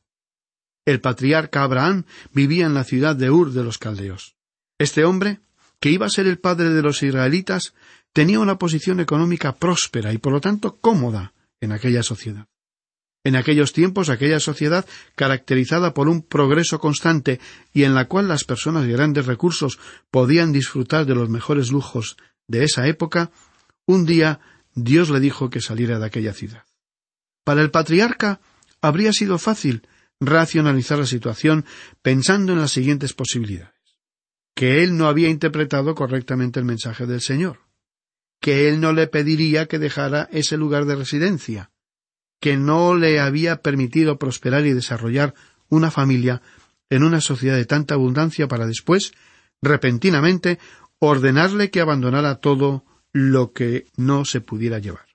El 0.84 1.02
patriarca 1.02 1.62
Abraham 1.62 2.06
vivía 2.34 2.66
en 2.66 2.74
la 2.74 2.84
ciudad 2.84 3.16
de 3.16 3.30
Ur 3.30 3.52
de 3.52 3.64
los 3.64 3.78
Caldeos. 3.78 4.36
Este 4.80 5.06
hombre, 5.06 5.40
que 5.80 5.92
iba 5.92 6.08
a 6.08 6.10
ser 6.10 6.26
el 6.26 6.40
padre 6.40 6.70
de 6.70 6.82
los 6.82 7.04
israelitas, 7.04 7.76
tenía 8.12 8.40
una 8.40 8.58
posición 8.58 9.00
económica 9.00 9.54
próspera 9.54 10.14
y 10.14 10.18
por 10.18 10.34
lo 10.34 10.42
tanto 10.42 10.78
cómoda 10.78 11.34
en 11.66 11.74
aquella 11.74 12.04
sociedad. 12.04 12.48
En 13.24 13.36
aquellos 13.36 13.74
tiempos 13.74 14.10
aquella 14.10 14.40
sociedad 14.40 14.86
caracterizada 15.16 15.94
por 15.94 16.08
un 16.08 16.22
progreso 16.22 16.80
constante 16.80 17.40
y 17.74 17.84
en 17.84 17.96
la 17.96 18.06
cual 18.06 18.28
las 18.28 18.44
personas 18.44 18.86
de 18.86 18.94
grandes 18.94 19.26
recursos 19.26 19.80
podían 20.12 20.54
disfrutar 20.54 21.06
de 21.06 21.16
los 21.16 21.28
mejores 21.28 21.72
lujos 21.72 22.18
de 22.48 22.64
esa 22.64 22.88
época, 22.88 23.32
un 23.88 24.06
día 24.06 24.40
Dios 24.76 25.10
le 25.10 25.20
dijo 25.20 25.50
que 25.50 25.60
saliera 25.60 25.98
de 25.98 26.06
aquella 26.06 26.34
ciudad. 26.34 26.66
Para 27.44 27.62
el 27.62 27.72
patriarca 27.72 28.40
habría 28.80 29.12
sido 29.12 29.40
fácil 29.40 29.88
racionalizar 30.20 31.00
la 31.00 31.08
situación 31.08 31.66
pensando 32.04 32.54
en 32.54 32.62
las 32.62 32.72
siguientes 32.72 33.14
posibilidades. 33.14 33.74
Que 34.56 34.84
él 34.84 34.98
no 34.98 35.08
había 35.08 35.30
interpretado 35.30 35.96
correctamente 35.96 36.60
el 36.60 36.66
mensaje 36.66 37.08
del 37.08 37.22
Señor, 37.22 37.65
que 38.46 38.70
él 38.70 38.80
no 38.80 38.94
le 38.94 39.08
pediría 39.08 39.66
que 39.66 39.80
dejara 39.80 40.30
ese 40.32 40.56
lugar 40.56 40.86
de 40.86 40.96
residencia, 40.96 41.72
que 42.40 42.58
no 42.58 42.94
le 42.94 43.20
había 43.20 43.64
permitido 43.64 44.20
prosperar 44.20 44.68
y 44.68 44.74
desarrollar 44.74 45.34
una 45.68 45.90
familia 45.90 46.44
en 46.92 47.02
una 47.02 47.22
sociedad 47.22 47.56
de 47.56 47.66
tanta 47.66 47.96
abundancia 47.96 48.48
para 48.48 48.68
después, 48.68 49.14
repentinamente, 49.64 50.60
ordenarle 51.00 51.72
que 51.72 51.82
abandonara 51.82 52.36
todo 52.36 52.86
lo 53.12 53.52
que 53.52 53.88
no 53.98 54.26
se 54.26 54.42
pudiera 54.42 54.78
llevar. 54.78 55.08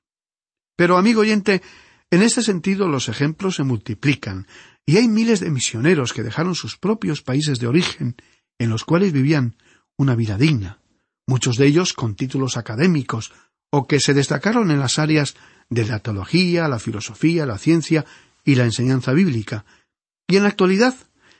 Pero, 0.74 0.98
amigo 0.98 1.20
oyente, 1.20 1.62
en 2.10 2.22
este 2.22 2.42
sentido 2.42 2.88
los 2.88 3.08
ejemplos 3.08 3.54
se 3.54 3.62
multiplican, 3.62 4.48
y 4.84 4.96
hay 4.96 5.06
miles 5.06 5.38
de 5.38 5.52
misioneros 5.52 6.12
que 6.12 6.24
dejaron 6.24 6.56
sus 6.56 6.76
propios 6.76 7.22
países 7.22 7.60
de 7.60 7.68
origen, 7.68 8.16
en 8.58 8.70
los 8.70 8.84
cuales 8.84 9.12
vivían 9.12 9.54
una 9.96 10.16
vida 10.16 10.36
digna, 10.36 10.80
muchos 11.30 11.56
de 11.56 11.66
ellos 11.66 11.92
con 11.92 12.16
títulos 12.16 12.56
académicos, 12.56 13.32
o 13.70 13.86
que 13.86 14.00
se 14.00 14.14
destacaron 14.14 14.72
en 14.72 14.80
las 14.80 14.98
áreas 14.98 15.36
de 15.68 15.84
la 15.84 16.00
teología, 16.00 16.66
la 16.66 16.80
filosofía, 16.80 17.46
la 17.46 17.56
ciencia 17.56 18.04
y 18.44 18.56
la 18.56 18.64
enseñanza 18.64 19.12
bíblica, 19.12 19.64
y 20.28 20.36
en 20.36 20.42
la 20.42 20.48
actualidad 20.48 20.94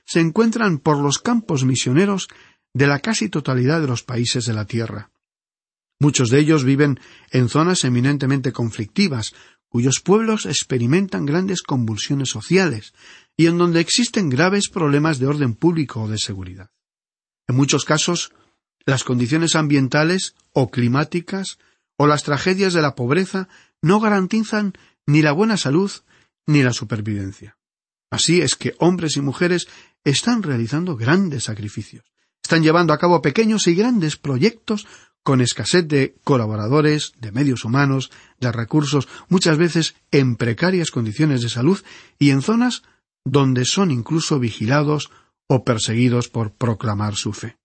se 0.07 0.21
encuentran 0.21 0.79
por 0.79 0.99
los 0.99 1.19
campos 1.19 1.65
misioneros 1.65 2.29
de 2.73 2.87
la 2.87 3.01
casi 3.01 3.29
totalidad 3.29 3.81
de 3.81 3.89
los 3.89 4.05
países 4.05 4.45
de 4.47 4.53
la 4.53 4.65
tierra. 4.65 5.11
Muchos 5.99 6.31
de 6.31 6.39
ellos 6.39 6.63
viven 6.63 7.01
en 7.33 7.49
zonas 7.49 7.83
eminentemente 7.83 8.53
conflictivas, 8.53 9.35
cuyos 9.69 9.99
pueblos 10.01 10.47
experimentan 10.47 11.27
grandes 11.27 11.63
convulsiones 11.63 12.31
sociales 12.31 12.95
y 13.37 13.47
en 13.47 13.59
donde 13.59 13.81
existen 13.81 14.29
graves 14.29 14.69
problemas 14.69 15.19
de 15.19 15.27
orden 15.27 15.55
público 15.55 16.03
o 16.03 16.09
de 16.09 16.19
seguridad. 16.19 16.71
En 17.49 17.57
muchos 17.57 17.85
casos, 17.85 18.33
las 18.91 19.05
condiciones 19.05 19.55
ambientales 19.55 20.35
o 20.53 20.71
climáticas 20.71 21.59
o 21.97 22.07
las 22.07 22.25
tragedias 22.25 22.75
de 22.75 22.83
la 22.83 22.95
pobreza 22.95 23.49
no 23.81 24.01
garantizan 24.01 24.75
ni 25.07 25.23
la 25.23 25.33
buena 25.33 25.57
salud 25.57 25.91
ni 26.47 26.63
la 26.63 26.73
supervivencia. 26.73 27.57
Así 28.11 28.41
es 28.41 28.57
que 28.57 28.75
hombres 28.79 29.17
y 29.17 29.21
mujeres 29.21 29.69
están 30.03 30.43
realizando 30.43 30.97
grandes 30.97 31.45
sacrificios, 31.45 32.05
están 32.43 32.63
llevando 32.63 32.93
a 32.93 32.99
cabo 32.99 33.23
pequeños 33.23 33.69
y 33.69 33.75
grandes 33.75 34.17
proyectos 34.17 34.87
con 35.23 35.41
escasez 35.41 35.87
de 35.87 36.17
colaboradores, 36.25 37.13
de 37.19 37.31
medios 37.31 37.65
humanos, 37.65 38.11
de 38.41 38.51
recursos, 38.51 39.07
muchas 39.29 39.57
veces 39.57 39.95
en 40.11 40.35
precarias 40.35 40.91
condiciones 40.91 41.43
de 41.43 41.49
salud 41.49 41.79
y 42.19 42.31
en 42.31 42.43
zonas 42.43 42.83
donde 43.25 43.67
son 43.67 43.91
incluso 43.91 44.41
vigilados 44.41 45.11
o 45.47 45.63
perseguidos 45.63 46.29
por 46.29 46.53
proclamar 46.53 47.15
su 47.15 47.33
fe. 47.33 47.60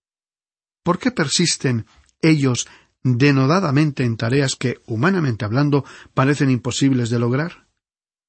¿Por 0.86 1.00
qué 1.00 1.10
persisten 1.10 1.84
ellos 2.22 2.68
denodadamente 3.02 4.04
en 4.04 4.16
tareas 4.16 4.54
que, 4.54 4.78
humanamente 4.86 5.44
hablando, 5.44 5.84
parecen 6.14 6.48
imposibles 6.48 7.10
de 7.10 7.18
lograr? 7.18 7.66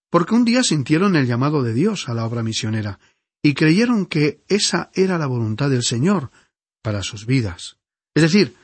Porque 0.10 0.34
un 0.34 0.44
día 0.44 0.64
sintieron 0.64 1.16
el 1.16 1.28
llamado 1.28 1.62
de 1.62 1.76
Dios 1.76 2.10
a 2.10 2.16
la 2.16 2.26
obra 2.26 2.42
misionera 2.42 2.98
y 3.44 3.54
creyeron 3.54 4.08
que 4.08 4.42
esa 4.48 4.90
era 4.96 5.20
la 5.20 5.28
voluntad 5.28 5.70
del 5.70 5.84
Señor 5.84 6.32
para 6.82 7.04
sus 7.04 7.28
vidas. 7.28 7.78
Es 8.16 8.24
decir, 8.24 8.56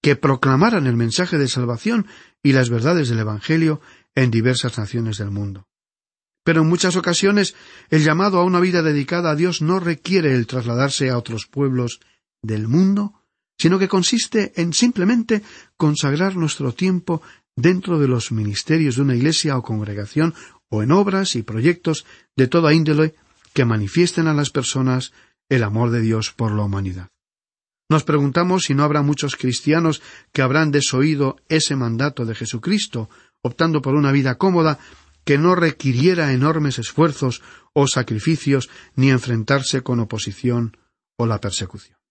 que 0.00 0.16
proclamaran 0.16 0.86
el 0.86 0.96
mensaje 0.96 1.36
de 1.36 1.48
salvación 1.48 2.06
y 2.42 2.54
las 2.54 2.70
verdades 2.70 3.10
del 3.10 3.18
Evangelio 3.18 3.82
en 4.14 4.30
diversas 4.30 4.78
naciones 4.78 5.18
del 5.18 5.30
mundo. 5.30 5.68
Pero 6.44 6.62
en 6.62 6.68
muchas 6.70 6.96
ocasiones 6.96 7.56
el 7.90 8.04
llamado 8.04 8.38
a 8.38 8.44
una 8.44 8.58
vida 8.58 8.80
dedicada 8.80 9.32
a 9.32 9.36
Dios 9.36 9.60
no 9.60 9.80
requiere 9.80 10.34
el 10.34 10.46
trasladarse 10.46 11.10
a 11.10 11.18
otros 11.18 11.46
pueblos 11.46 12.00
del 12.42 12.68
mundo, 12.68 13.14
sino 13.58 13.78
que 13.78 13.88
consiste 13.88 14.52
en 14.60 14.72
simplemente 14.72 15.42
consagrar 15.76 16.36
nuestro 16.36 16.72
tiempo 16.72 17.22
dentro 17.56 17.98
de 17.98 18.08
los 18.08 18.32
ministerios 18.32 18.96
de 18.96 19.02
una 19.02 19.14
iglesia 19.14 19.56
o 19.56 19.62
congregación 19.62 20.34
o 20.68 20.82
en 20.82 20.90
obras 20.90 21.36
y 21.36 21.42
proyectos 21.42 22.04
de 22.36 22.48
toda 22.48 22.74
índole 22.74 23.14
que 23.52 23.64
manifiesten 23.64 24.26
a 24.26 24.34
las 24.34 24.50
personas 24.50 25.12
el 25.48 25.62
amor 25.62 25.90
de 25.90 26.00
Dios 26.00 26.32
por 26.32 26.52
la 26.52 26.62
humanidad. 26.62 27.08
Nos 27.90 28.04
preguntamos 28.04 28.64
si 28.64 28.74
no 28.74 28.84
habrá 28.84 29.02
muchos 29.02 29.36
cristianos 29.36 30.00
que 30.32 30.40
habrán 30.40 30.70
desoído 30.70 31.36
ese 31.48 31.76
mandato 31.76 32.24
de 32.24 32.34
Jesucristo, 32.34 33.10
optando 33.42 33.82
por 33.82 33.94
una 33.94 34.12
vida 34.12 34.36
cómoda 34.36 34.78
que 35.24 35.36
no 35.36 35.54
requiriera 35.54 36.32
enormes 36.32 36.78
esfuerzos 36.78 37.42
o 37.74 37.86
sacrificios 37.86 38.70
ni 38.96 39.10
enfrentarse 39.10 39.82
con 39.82 40.00
oposición 40.00 40.76
o 41.18 41.26
la 41.26 41.38
persecución. 41.38 42.01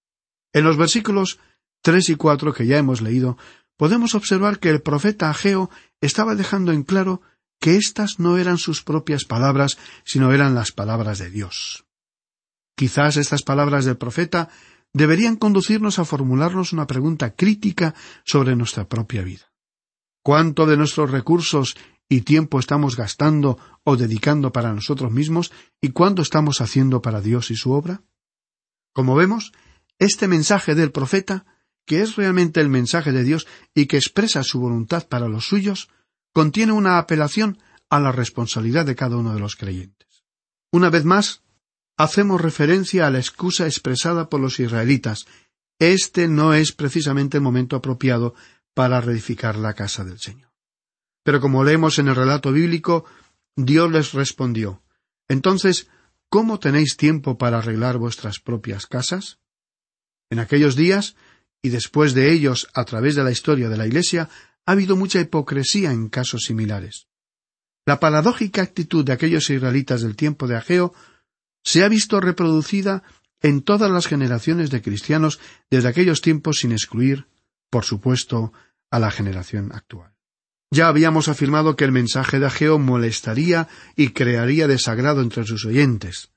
En 0.54 0.64
los 0.64 0.78
versículos 0.78 1.40
tres 1.82 2.10
y 2.10 2.16
cuatro 2.16 2.54
que 2.54 2.66
ya 2.66 2.78
hemos 2.78 3.02
leído, 3.02 3.38
podemos 3.78 4.16
observar 4.16 4.60
que 4.60 4.70
el 4.70 4.82
profeta 4.82 5.30
Ageo 5.30 5.70
estaba 6.02 6.36
dejando 6.36 6.72
en 6.72 6.84
claro 6.84 7.22
que 7.60 7.76
éstas 7.78 8.20
no 8.20 8.38
eran 8.38 8.58
sus 8.58 8.84
propias 8.84 9.26
palabras, 9.26 9.78
sino 10.04 10.34
eran 10.34 10.56
las 10.56 10.72
palabras 10.72 11.20
de 11.20 11.30
Dios. 11.30 11.86
Quizás 12.76 13.18
estas 13.18 13.44
palabras 13.44 13.86
del 13.86 13.98
profeta 13.98 14.50
deberían 14.94 15.36
conducirnos 15.36 16.00
a 16.00 16.06
formularnos 16.06 16.74
una 16.74 16.88
pregunta 16.88 17.36
crítica 17.36 17.94
sobre 18.26 18.56
nuestra 18.56 18.88
propia 18.88 19.22
vida. 19.22 19.52
¿Cuánto 20.24 20.66
de 20.66 20.78
nuestros 20.78 21.12
recursos 21.12 21.76
y 22.10 22.22
tiempo 22.22 22.60
estamos 22.60 22.96
gastando 22.98 23.58
o 23.84 23.96
dedicando 23.96 24.52
para 24.52 24.74
nosotros 24.74 25.12
mismos 25.12 25.52
y 25.80 25.90
cuánto 25.90 26.22
estamos 26.22 26.62
haciendo 26.62 27.02
para 27.02 27.22
Dios 27.22 27.52
y 27.52 27.56
su 27.56 27.72
obra? 27.72 28.02
Como 28.94 29.16
vemos, 29.16 29.54
este 30.02 30.28
mensaje 30.28 30.74
del 30.74 30.92
profeta, 30.92 31.46
que 31.86 32.02
es 32.02 32.16
realmente 32.16 32.60
el 32.60 32.70
mensaje 32.70 33.12
de 33.12 33.24
Dios 33.24 33.46
y 33.76 33.86
que 33.86 33.98
expresa 33.98 34.44
su 34.44 34.60
voluntad 34.60 35.08
para 35.08 35.28
los 35.28 35.46
suyos, 35.46 35.90
contiene 36.34 36.72
una 36.72 36.98
apelación 36.98 37.60
a 37.88 38.00
la 38.00 38.12
responsabilidad 38.12 38.84
de 38.84 38.96
cada 38.96 39.18
uno 39.18 39.32
de 39.36 39.40
los 39.40 39.56
creyentes. 39.56 40.24
Una 40.72 40.90
vez 40.90 41.06
más, 41.06 41.44
hacemos 41.98 42.42
referencia 42.42 43.06
a 43.06 43.12
la 43.12 43.20
excusa 43.20 43.68
expresada 43.68 44.28
por 44.28 44.40
los 44.40 44.60
israelitas. 44.60 45.28
Este 45.78 46.28
no 46.28 46.56
es 46.56 46.72
precisamente 46.72 47.38
el 47.38 47.44
momento 47.44 47.76
apropiado 47.76 48.34
para 48.74 49.02
reedificar 49.02 49.56
la 49.56 49.76
casa 49.76 50.04
del 50.04 50.18
Señor. 50.18 50.52
Pero 51.24 51.42
como 51.42 51.64
leemos 51.64 52.00
en 52.00 52.08
el 52.08 52.16
relato 52.16 52.52
bíblico, 52.52 53.06
Dios 53.56 53.92
les 53.92 54.14
respondió 54.14 54.82
Entonces, 55.28 55.90
¿cómo 56.28 56.58
tenéis 56.58 56.98
tiempo 56.98 57.38
para 57.38 57.60
arreglar 57.60 58.00
vuestras 58.00 58.40
propias 58.40 58.88
casas? 58.88 59.38
En 60.32 60.39
aquellos 60.39 60.76
días, 60.76 61.15
y 61.62 61.70
después 61.70 62.15
de 62.15 62.32
ellos 62.32 62.70
a 62.74 62.86
través 62.86 63.15
de 63.15 63.24
la 63.24 63.32
historia 63.32 63.70
de 63.70 63.78
la 63.78 63.86
Iglesia, 63.86 64.30
ha 64.65 64.72
habido 64.72 64.96
mucha 64.96 65.20
hipocresía 65.20 65.91
en 65.91 66.10
casos 66.10 66.46
similares. 66.46 67.08
La 67.86 68.00
paradójica 68.00 68.62
actitud 68.62 69.04
de 69.06 69.13
aquellos 69.13 69.50
israelitas 69.50 70.02
del 70.02 70.15
tiempo 70.15 70.48
de 70.48 70.56
Ageo 70.56 70.94
se 71.63 71.84
ha 71.84 71.89
visto 71.89 72.20
reproducida 72.20 73.04
en 73.41 73.62
todas 73.62 73.91
las 73.91 74.08
generaciones 74.08 74.70
de 74.70 74.82
cristianos 74.82 75.39
desde 75.70 75.89
aquellos 75.89 76.22
tiempos 76.22 76.60
sin 76.60 76.72
excluir, 76.72 77.28
por 77.70 77.84
supuesto, 77.84 78.54
a 78.89 79.00
la 79.00 79.12
generación 79.12 79.72
actual. 79.74 80.13
Ya 80.72 80.88
habíamos 80.88 81.28
afirmado 81.28 81.76
que 81.76 81.84
el 81.84 81.91
mensaje 81.91 82.39
de 82.39 82.46
Ageo 82.46 82.80
molestaría 82.80 83.67
y 83.98 84.10
crearía 84.10 84.67
desagrado 84.67 85.22
entre 85.22 85.46
sus 85.46 85.65
oyentes. 85.65 86.32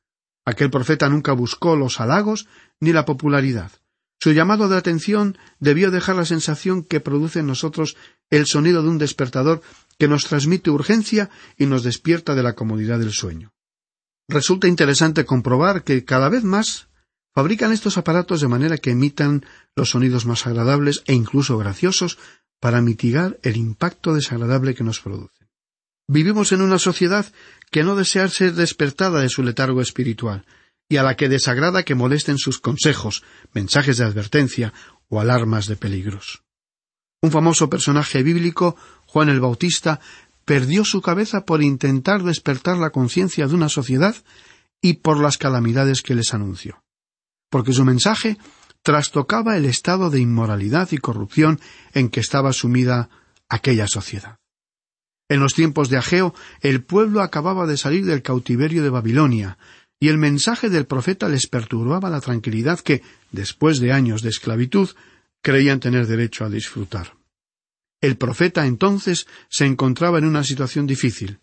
Aquel 0.44 0.70
profeta 0.70 1.08
nunca 1.08 1.32
buscó 1.32 1.76
los 1.76 2.00
halagos 2.00 2.48
ni 2.80 2.92
la 2.92 3.04
popularidad. 3.04 3.70
Su 4.24 4.32
llamado 4.32 4.70
de 4.70 4.78
atención 4.78 5.36
debió 5.60 5.90
dejar 5.90 6.16
la 6.16 6.24
sensación 6.24 6.82
que 6.82 6.98
produce 6.98 7.40
en 7.40 7.46
nosotros 7.46 7.94
el 8.30 8.46
sonido 8.46 8.82
de 8.82 8.88
un 8.88 8.96
despertador 8.96 9.60
que 9.98 10.08
nos 10.08 10.24
transmite 10.24 10.70
urgencia 10.70 11.28
y 11.58 11.66
nos 11.66 11.82
despierta 11.82 12.34
de 12.34 12.42
la 12.42 12.54
comodidad 12.54 12.98
del 12.98 13.12
sueño. 13.12 13.52
Resulta 14.26 14.66
interesante 14.66 15.26
comprobar 15.26 15.84
que 15.84 16.06
cada 16.06 16.30
vez 16.30 16.42
más 16.42 16.88
fabrican 17.34 17.70
estos 17.70 17.98
aparatos 17.98 18.40
de 18.40 18.48
manera 18.48 18.78
que 18.78 18.92
emitan 18.92 19.44
los 19.76 19.90
sonidos 19.90 20.24
más 20.24 20.46
agradables 20.46 21.02
e 21.04 21.12
incluso 21.12 21.58
graciosos 21.58 22.16
para 22.60 22.80
mitigar 22.80 23.38
el 23.42 23.58
impacto 23.58 24.14
desagradable 24.14 24.74
que 24.74 24.84
nos 24.84 25.00
producen. 25.00 25.50
Vivimos 26.08 26.52
en 26.52 26.62
una 26.62 26.78
sociedad 26.78 27.30
que 27.70 27.84
no 27.84 27.94
desea 27.94 28.26
ser 28.28 28.54
despertada 28.54 29.20
de 29.20 29.28
su 29.28 29.42
letargo 29.42 29.82
espiritual, 29.82 30.46
y 30.88 30.96
a 30.96 31.02
la 31.02 31.16
que 31.16 31.28
desagrada 31.28 31.82
que 31.82 31.94
molesten 31.94 32.38
sus 32.38 32.58
consejos, 32.58 33.22
mensajes 33.52 33.96
de 33.98 34.04
advertencia 34.04 34.72
o 35.08 35.20
alarmas 35.20 35.66
de 35.66 35.76
peligros. 35.76 36.42
Un 37.22 37.30
famoso 37.30 37.70
personaje 37.70 38.22
bíblico, 38.22 38.76
Juan 39.06 39.28
el 39.28 39.40
Bautista, 39.40 40.00
perdió 40.44 40.84
su 40.84 41.00
cabeza 41.00 41.44
por 41.44 41.62
intentar 41.62 42.22
despertar 42.22 42.76
la 42.76 42.90
conciencia 42.90 43.46
de 43.46 43.54
una 43.54 43.68
sociedad 43.68 44.14
y 44.82 44.94
por 44.94 45.18
las 45.18 45.38
calamidades 45.38 46.02
que 46.02 46.14
les 46.14 46.34
anunció. 46.34 46.82
Porque 47.50 47.72
su 47.72 47.84
mensaje 47.84 48.36
trastocaba 48.82 49.56
el 49.56 49.64
estado 49.64 50.10
de 50.10 50.20
inmoralidad 50.20 50.88
y 50.92 50.98
corrupción 50.98 51.60
en 51.94 52.10
que 52.10 52.20
estaba 52.20 52.52
sumida 52.52 53.08
aquella 53.48 53.88
sociedad. 53.88 54.36
En 55.30 55.40
los 55.40 55.54
tiempos 55.54 55.88
de 55.88 55.96
Ageo, 55.96 56.34
el 56.60 56.84
pueblo 56.84 57.22
acababa 57.22 57.66
de 57.66 57.78
salir 57.78 58.04
del 58.04 58.20
cautiverio 58.20 58.82
de 58.82 58.90
Babilonia, 58.90 59.56
y 60.00 60.08
el 60.08 60.18
mensaje 60.18 60.68
del 60.68 60.86
profeta 60.86 61.28
les 61.28 61.46
perturbaba 61.46 62.10
la 62.10 62.20
tranquilidad 62.20 62.80
que, 62.80 63.02
después 63.32 63.80
de 63.80 63.92
años 63.92 64.22
de 64.22 64.28
esclavitud, 64.30 64.90
creían 65.40 65.80
tener 65.80 66.06
derecho 66.06 66.44
a 66.44 66.50
disfrutar. 66.50 67.14
El 68.00 68.16
profeta 68.16 68.66
entonces 68.66 69.26
se 69.48 69.66
encontraba 69.66 70.18
en 70.18 70.26
una 70.26 70.44
situación 70.44 70.86
difícil. 70.86 71.38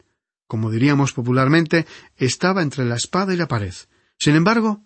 Como 0.48 0.70
diríamos 0.70 1.14
popularmente, 1.14 1.88
estaba 2.18 2.62
entre 2.62 2.86
la 2.86 2.96
espada 2.96 3.34
y 3.34 3.38
la 3.38 3.48
pared. 3.48 3.74
Sin 4.20 4.36
embargo, 4.36 4.84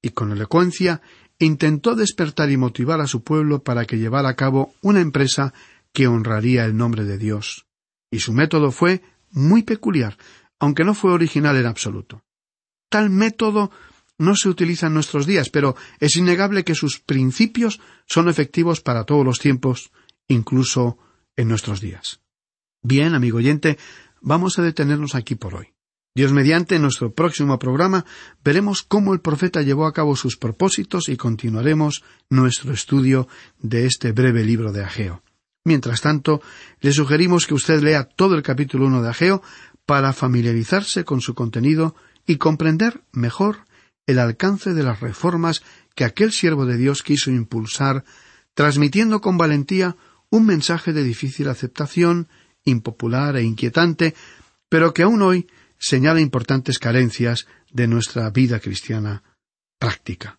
y 0.00 0.10
con 0.10 0.32
elocuencia, 0.32 1.02
intentó 1.38 1.94
despertar 1.94 2.50
y 2.50 2.56
motivar 2.56 3.00
a 3.00 3.06
su 3.06 3.22
pueblo 3.22 3.62
para 3.62 3.84
que 3.84 3.98
llevara 3.98 4.28
a 4.28 4.36
cabo 4.36 4.74
una 4.80 5.00
empresa 5.00 5.52
que 5.92 6.06
honraría 6.06 6.64
el 6.64 6.76
nombre 6.76 7.04
de 7.04 7.18
Dios. 7.18 7.66
Y 8.10 8.20
su 8.20 8.32
método 8.32 8.70
fue 8.70 9.02
muy 9.30 9.62
peculiar, 9.62 10.16
aunque 10.58 10.84
no 10.84 10.94
fue 10.94 11.12
original 11.12 11.56
en 11.56 11.66
absoluto. 11.66 12.22
Tal 12.88 13.10
método 13.10 13.70
no 14.18 14.34
se 14.34 14.48
utiliza 14.48 14.88
en 14.88 14.94
nuestros 14.94 15.26
días, 15.26 15.48
pero 15.48 15.76
es 16.00 16.16
innegable 16.16 16.64
que 16.64 16.74
sus 16.74 16.98
principios 16.98 17.80
son 18.06 18.28
efectivos 18.28 18.80
para 18.80 19.04
todos 19.04 19.24
los 19.24 19.38
tiempos, 19.38 19.90
incluso 20.26 20.98
en 21.36 21.48
nuestros 21.48 21.80
días. 21.80 22.20
Bien, 22.82 23.14
amigo 23.14 23.38
oyente, 23.38 23.78
vamos 24.20 24.58
a 24.58 24.62
detenernos 24.62 25.14
aquí 25.14 25.34
por 25.34 25.54
hoy. 25.54 25.68
Dios 26.14 26.32
mediante, 26.32 26.74
en 26.74 26.82
nuestro 26.82 27.12
próximo 27.12 27.60
programa 27.60 28.04
veremos 28.42 28.82
cómo 28.82 29.14
el 29.14 29.20
profeta 29.20 29.62
llevó 29.62 29.86
a 29.86 29.92
cabo 29.92 30.16
sus 30.16 30.36
propósitos 30.36 31.08
y 31.08 31.16
continuaremos 31.16 32.02
nuestro 32.28 32.72
estudio 32.72 33.28
de 33.60 33.86
este 33.86 34.10
breve 34.10 34.44
libro 34.44 34.72
de 34.72 34.82
Ageo. 34.82 35.22
Mientras 35.64 36.00
tanto, 36.00 36.40
le 36.80 36.92
sugerimos 36.92 37.46
que 37.46 37.54
usted 37.54 37.82
lea 37.82 38.04
todo 38.04 38.34
el 38.34 38.42
capítulo 38.42 38.86
1 38.86 39.02
de 39.02 39.10
Ageo 39.10 39.42
para 39.86 40.12
familiarizarse 40.12 41.04
con 41.04 41.20
su 41.20 41.34
contenido 41.34 41.94
y 42.28 42.36
comprender 42.36 43.02
mejor 43.10 43.64
el 44.06 44.18
alcance 44.18 44.74
de 44.74 44.84
las 44.84 45.00
reformas 45.00 45.62
que 45.96 46.04
aquel 46.04 46.30
siervo 46.30 46.66
de 46.66 46.76
Dios 46.76 47.02
quiso 47.02 47.30
impulsar, 47.30 48.04
transmitiendo 48.54 49.20
con 49.20 49.38
valentía 49.38 49.96
un 50.30 50.46
mensaje 50.46 50.92
de 50.92 51.02
difícil 51.02 51.48
aceptación, 51.48 52.28
impopular 52.64 53.36
e 53.36 53.42
inquietante, 53.42 54.14
pero 54.68 54.92
que 54.92 55.02
aún 55.02 55.22
hoy 55.22 55.48
señala 55.78 56.20
importantes 56.20 56.78
carencias 56.78 57.46
de 57.72 57.88
nuestra 57.88 58.28
vida 58.30 58.60
cristiana 58.60 59.22
práctica. 59.78 60.37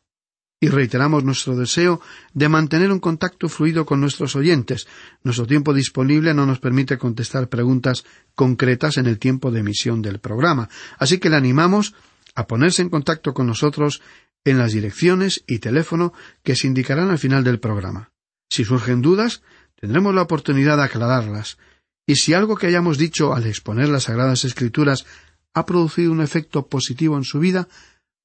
Y 0.61 0.67
reiteramos 0.67 1.23
nuestro 1.23 1.55
deseo 1.55 2.01
de 2.33 2.49
mantener 2.49 2.91
un 2.91 2.99
contacto 2.99 3.47
fluido 3.47 3.85
con 3.85 4.01
nuestros 4.01 4.35
oyentes. 4.35 4.87
Nuestro 5.23 5.47
tiempo 5.47 5.73
disponible 5.73 6.33
no 6.33 6.45
nos 6.45 6.59
permite 6.59 6.97
contestar 6.97 7.47
preguntas 7.47 8.03
concretas 8.35 8.97
en 8.97 9.05
el 9.05 9.19
tiempo 9.19 9.51
de 9.51 9.61
emisión 9.61 10.01
del 10.01 10.19
programa, 10.19 10.69
así 10.97 11.17
que 11.17 11.29
le 11.29 11.37
animamos 11.37 11.93
a 12.35 12.45
ponerse 12.45 12.81
en 12.81 12.89
contacto 12.89 13.33
con 13.33 13.47
nosotros 13.47 14.01
en 14.43 14.57
las 14.57 14.73
direcciones 14.73 15.43
y 15.47 15.59
teléfono 15.59 16.13
que 16.43 16.55
se 16.55 16.67
indicarán 16.67 17.09
al 17.09 17.19
final 17.19 17.43
del 17.43 17.59
programa. 17.59 18.11
Si 18.49 18.65
surgen 18.65 19.01
dudas, 19.01 19.41
Tendremos 19.79 20.13
la 20.13 20.23
oportunidad 20.23 20.75
de 20.75 20.83
aclararlas, 20.83 21.57
y 22.05 22.15
si 22.15 22.33
algo 22.33 22.57
que 22.57 22.67
hayamos 22.67 22.97
dicho 22.97 23.33
al 23.33 23.45
exponer 23.45 23.87
las 23.87 24.03
Sagradas 24.03 24.43
Escrituras 24.43 25.05
ha 25.53 25.65
producido 25.65 26.11
un 26.11 26.21
efecto 26.21 26.67
positivo 26.67 27.15
en 27.15 27.23
su 27.23 27.39
vida, 27.39 27.69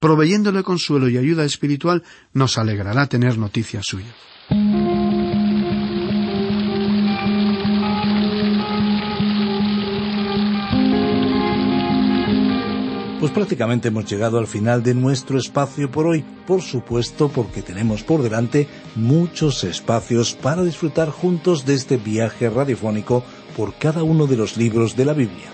proveyéndole 0.05 0.63
consuelo 0.63 1.09
y 1.09 1.17
ayuda 1.17 1.47
espiritual, 1.47 2.03
nos 2.35 2.59
alegrará 2.59 3.07
tener 3.07 3.39
noticias 3.39 3.87
suyas. 3.87 4.15
Pues 13.19 13.33
prácticamente 13.33 13.89
hemos 13.89 14.05
llegado 14.05 14.39
al 14.39 14.47
final 14.47 14.83
de 14.83 14.93
nuestro 14.93 15.39
espacio 15.39 15.91
por 15.91 16.07
hoy, 16.07 16.23
por 16.47 16.61
supuesto 16.61 17.31
porque 17.31 17.63
tenemos 17.63 18.03
por 18.03 18.23
delante 18.23 18.69
muchos 18.97 19.65
espacios 19.65 20.35
para 20.35 20.63
disfrutar 20.63 21.09
juntos 21.09 21.65
de 21.65 21.73
este 21.73 21.97
viaje 21.97 22.51
radiofónico 22.51 23.25
por 23.57 23.79
cada 23.79 24.03
uno 24.03 24.27
de 24.27 24.37
los 24.37 24.59
libros 24.59 24.97
de 24.97 25.05
la 25.07 25.15
Biblia. 25.15 25.54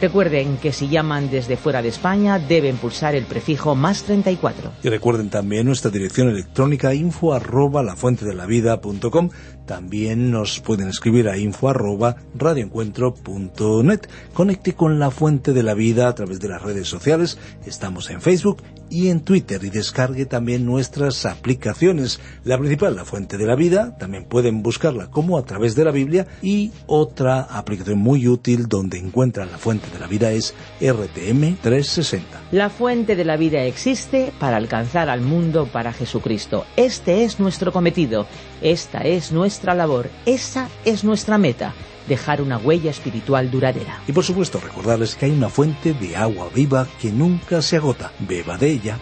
Recuerden 0.00 0.58
que 0.58 0.72
si 0.72 0.88
llaman 0.88 1.30
desde 1.30 1.56
fuera 1.56 1.80
de 1.80 1.88
España 1.88 2.38
deben 2.38 2.76
pulsar 2.76 3.14
el 3.14 3.24
prefijo 3.24 3.74
más 3.74 4.02
34. 4.02 4.72
Y 4.82 4.88
recuerden 4.90 5.30
también 5.30 5.66
nuestra 5.66 5.90
dirección 5.90 6.28
electrónica 6.28 6.92
info 6.92 7.32
arroba 7.32 7.82
lafuentedelavida.com. 7.82 9.30
También 9.66 10.30
nos 10.30 10.60
pueden 10.60 10.88
escribir 10.88 11.28
a 11.28 11.38
info 11.38 11.68
arroba 11.68 12.16
radioencuentro.net. 12.34 14.00
Conecte 14.32 14.74
con 14.74 14.98
La 14.98 15.10
Fuente 15.10 15.52
de 15.52 15.62
la 15.62 15.74
Vida 15.74 16.08
a 16.08 16.14
través 16.14 16.40
de 16.40 16.48
las 16.48 16.62
redes 16.62 16.86
sociales. 16.88 17.38
Estamos 17.64 18.10
en 18.10 18.20
Facebook 18.20 18.62
y 18.88 19.08
en 19.08 19.20
Twitter 19.20 19.64
y 19.64 19.70
descargue 19.70 20.26
también 20.26 20.64
nuestras 20.64 21.26
aplicaciones. 21.26 22.20
La 22.44 22.58
principal, 22.58 22.94
La 22.94 23.04
Fuente 23.04 23.38
de 23.38 23.46
la 23.46 23.56
Vida, 23.56 23.96
también 23.98 24.24
pueden 24.24 24.62
buscarla 24.62 25.10
como 25.10 25.38
a 25.38 25.44
través 25.44 25.74
de 25.74 25.84
la 25.84 25.90
Biblia 25.90 26.26
y 26.42 26.70
otra 26.86 27.40
aplicación 27.40 27.98
muy 27.98 28.28
útil 28.28 28.68
donde 28.68 28.98
encuentran 28.98 29.50
La 29.50 29.58
Fuente 29.86 29.98
de 29.98 29.98
la 30.00 30.06
Vida 30.06 30.32
es 30.32 30.54
RTM 30.80 31.56
360. 31.62 32.42
La 32.50 32.70
Fuente 32.70 33.14
de 33.14 33.24
la 33.24 33.36
Vida 33.36 33.62
existe 33.62 34.32
para 34.38 34.56
alcanzar 34.56 35.08
al 35.08 35.20
mundo 35.20 35.66
para 35.66 35.92
Jesucristo. 35.92 36.66
Este 36.76 37.24
es 37.24 37.38
nuestro 37.38 37.72
cometido, 37.72 38.26
esta 38.62 39.00
es 39.00 39.32
nuestra 39.32 39.74
labor, 39.74 40.10
esa 40.24 40.68
es 40.84 41.04
nuestra 41.04 41.38
meta 41.38 41.72
dejar 42.08 42.40
una 42.40 42.58
huella 42.58 42.90
espiritual 42.90 43.50
duradera. 43.50 44.00
Y 44.06 44.12
por 44.12 44.24
supuesto 44.24 44.60
recordarles 44.60 45.14
que 45.14 45.26
hay 45.26 45.32
una 45.32 45.48
fuente 45.48 45.92
de 45.92 46.16
agua 46.16 46.48
viva 46.54 46.86
que 47.00 47.10
nunca 47.10 47.62
se 47.62 47.76
agota. 47.76 48.12
Beba 48.20 48.56
de 48.56 48.70
ella. 48.70 48.98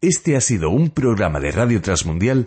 Este 0.00 0.36
ha 0.36 0.40
sido 0.40 0.68
un 0.68 0.90
programa 0.90 1.40
de 1.40 1.50
Radio 1.50 1.80
Transmundial 1.80 2.46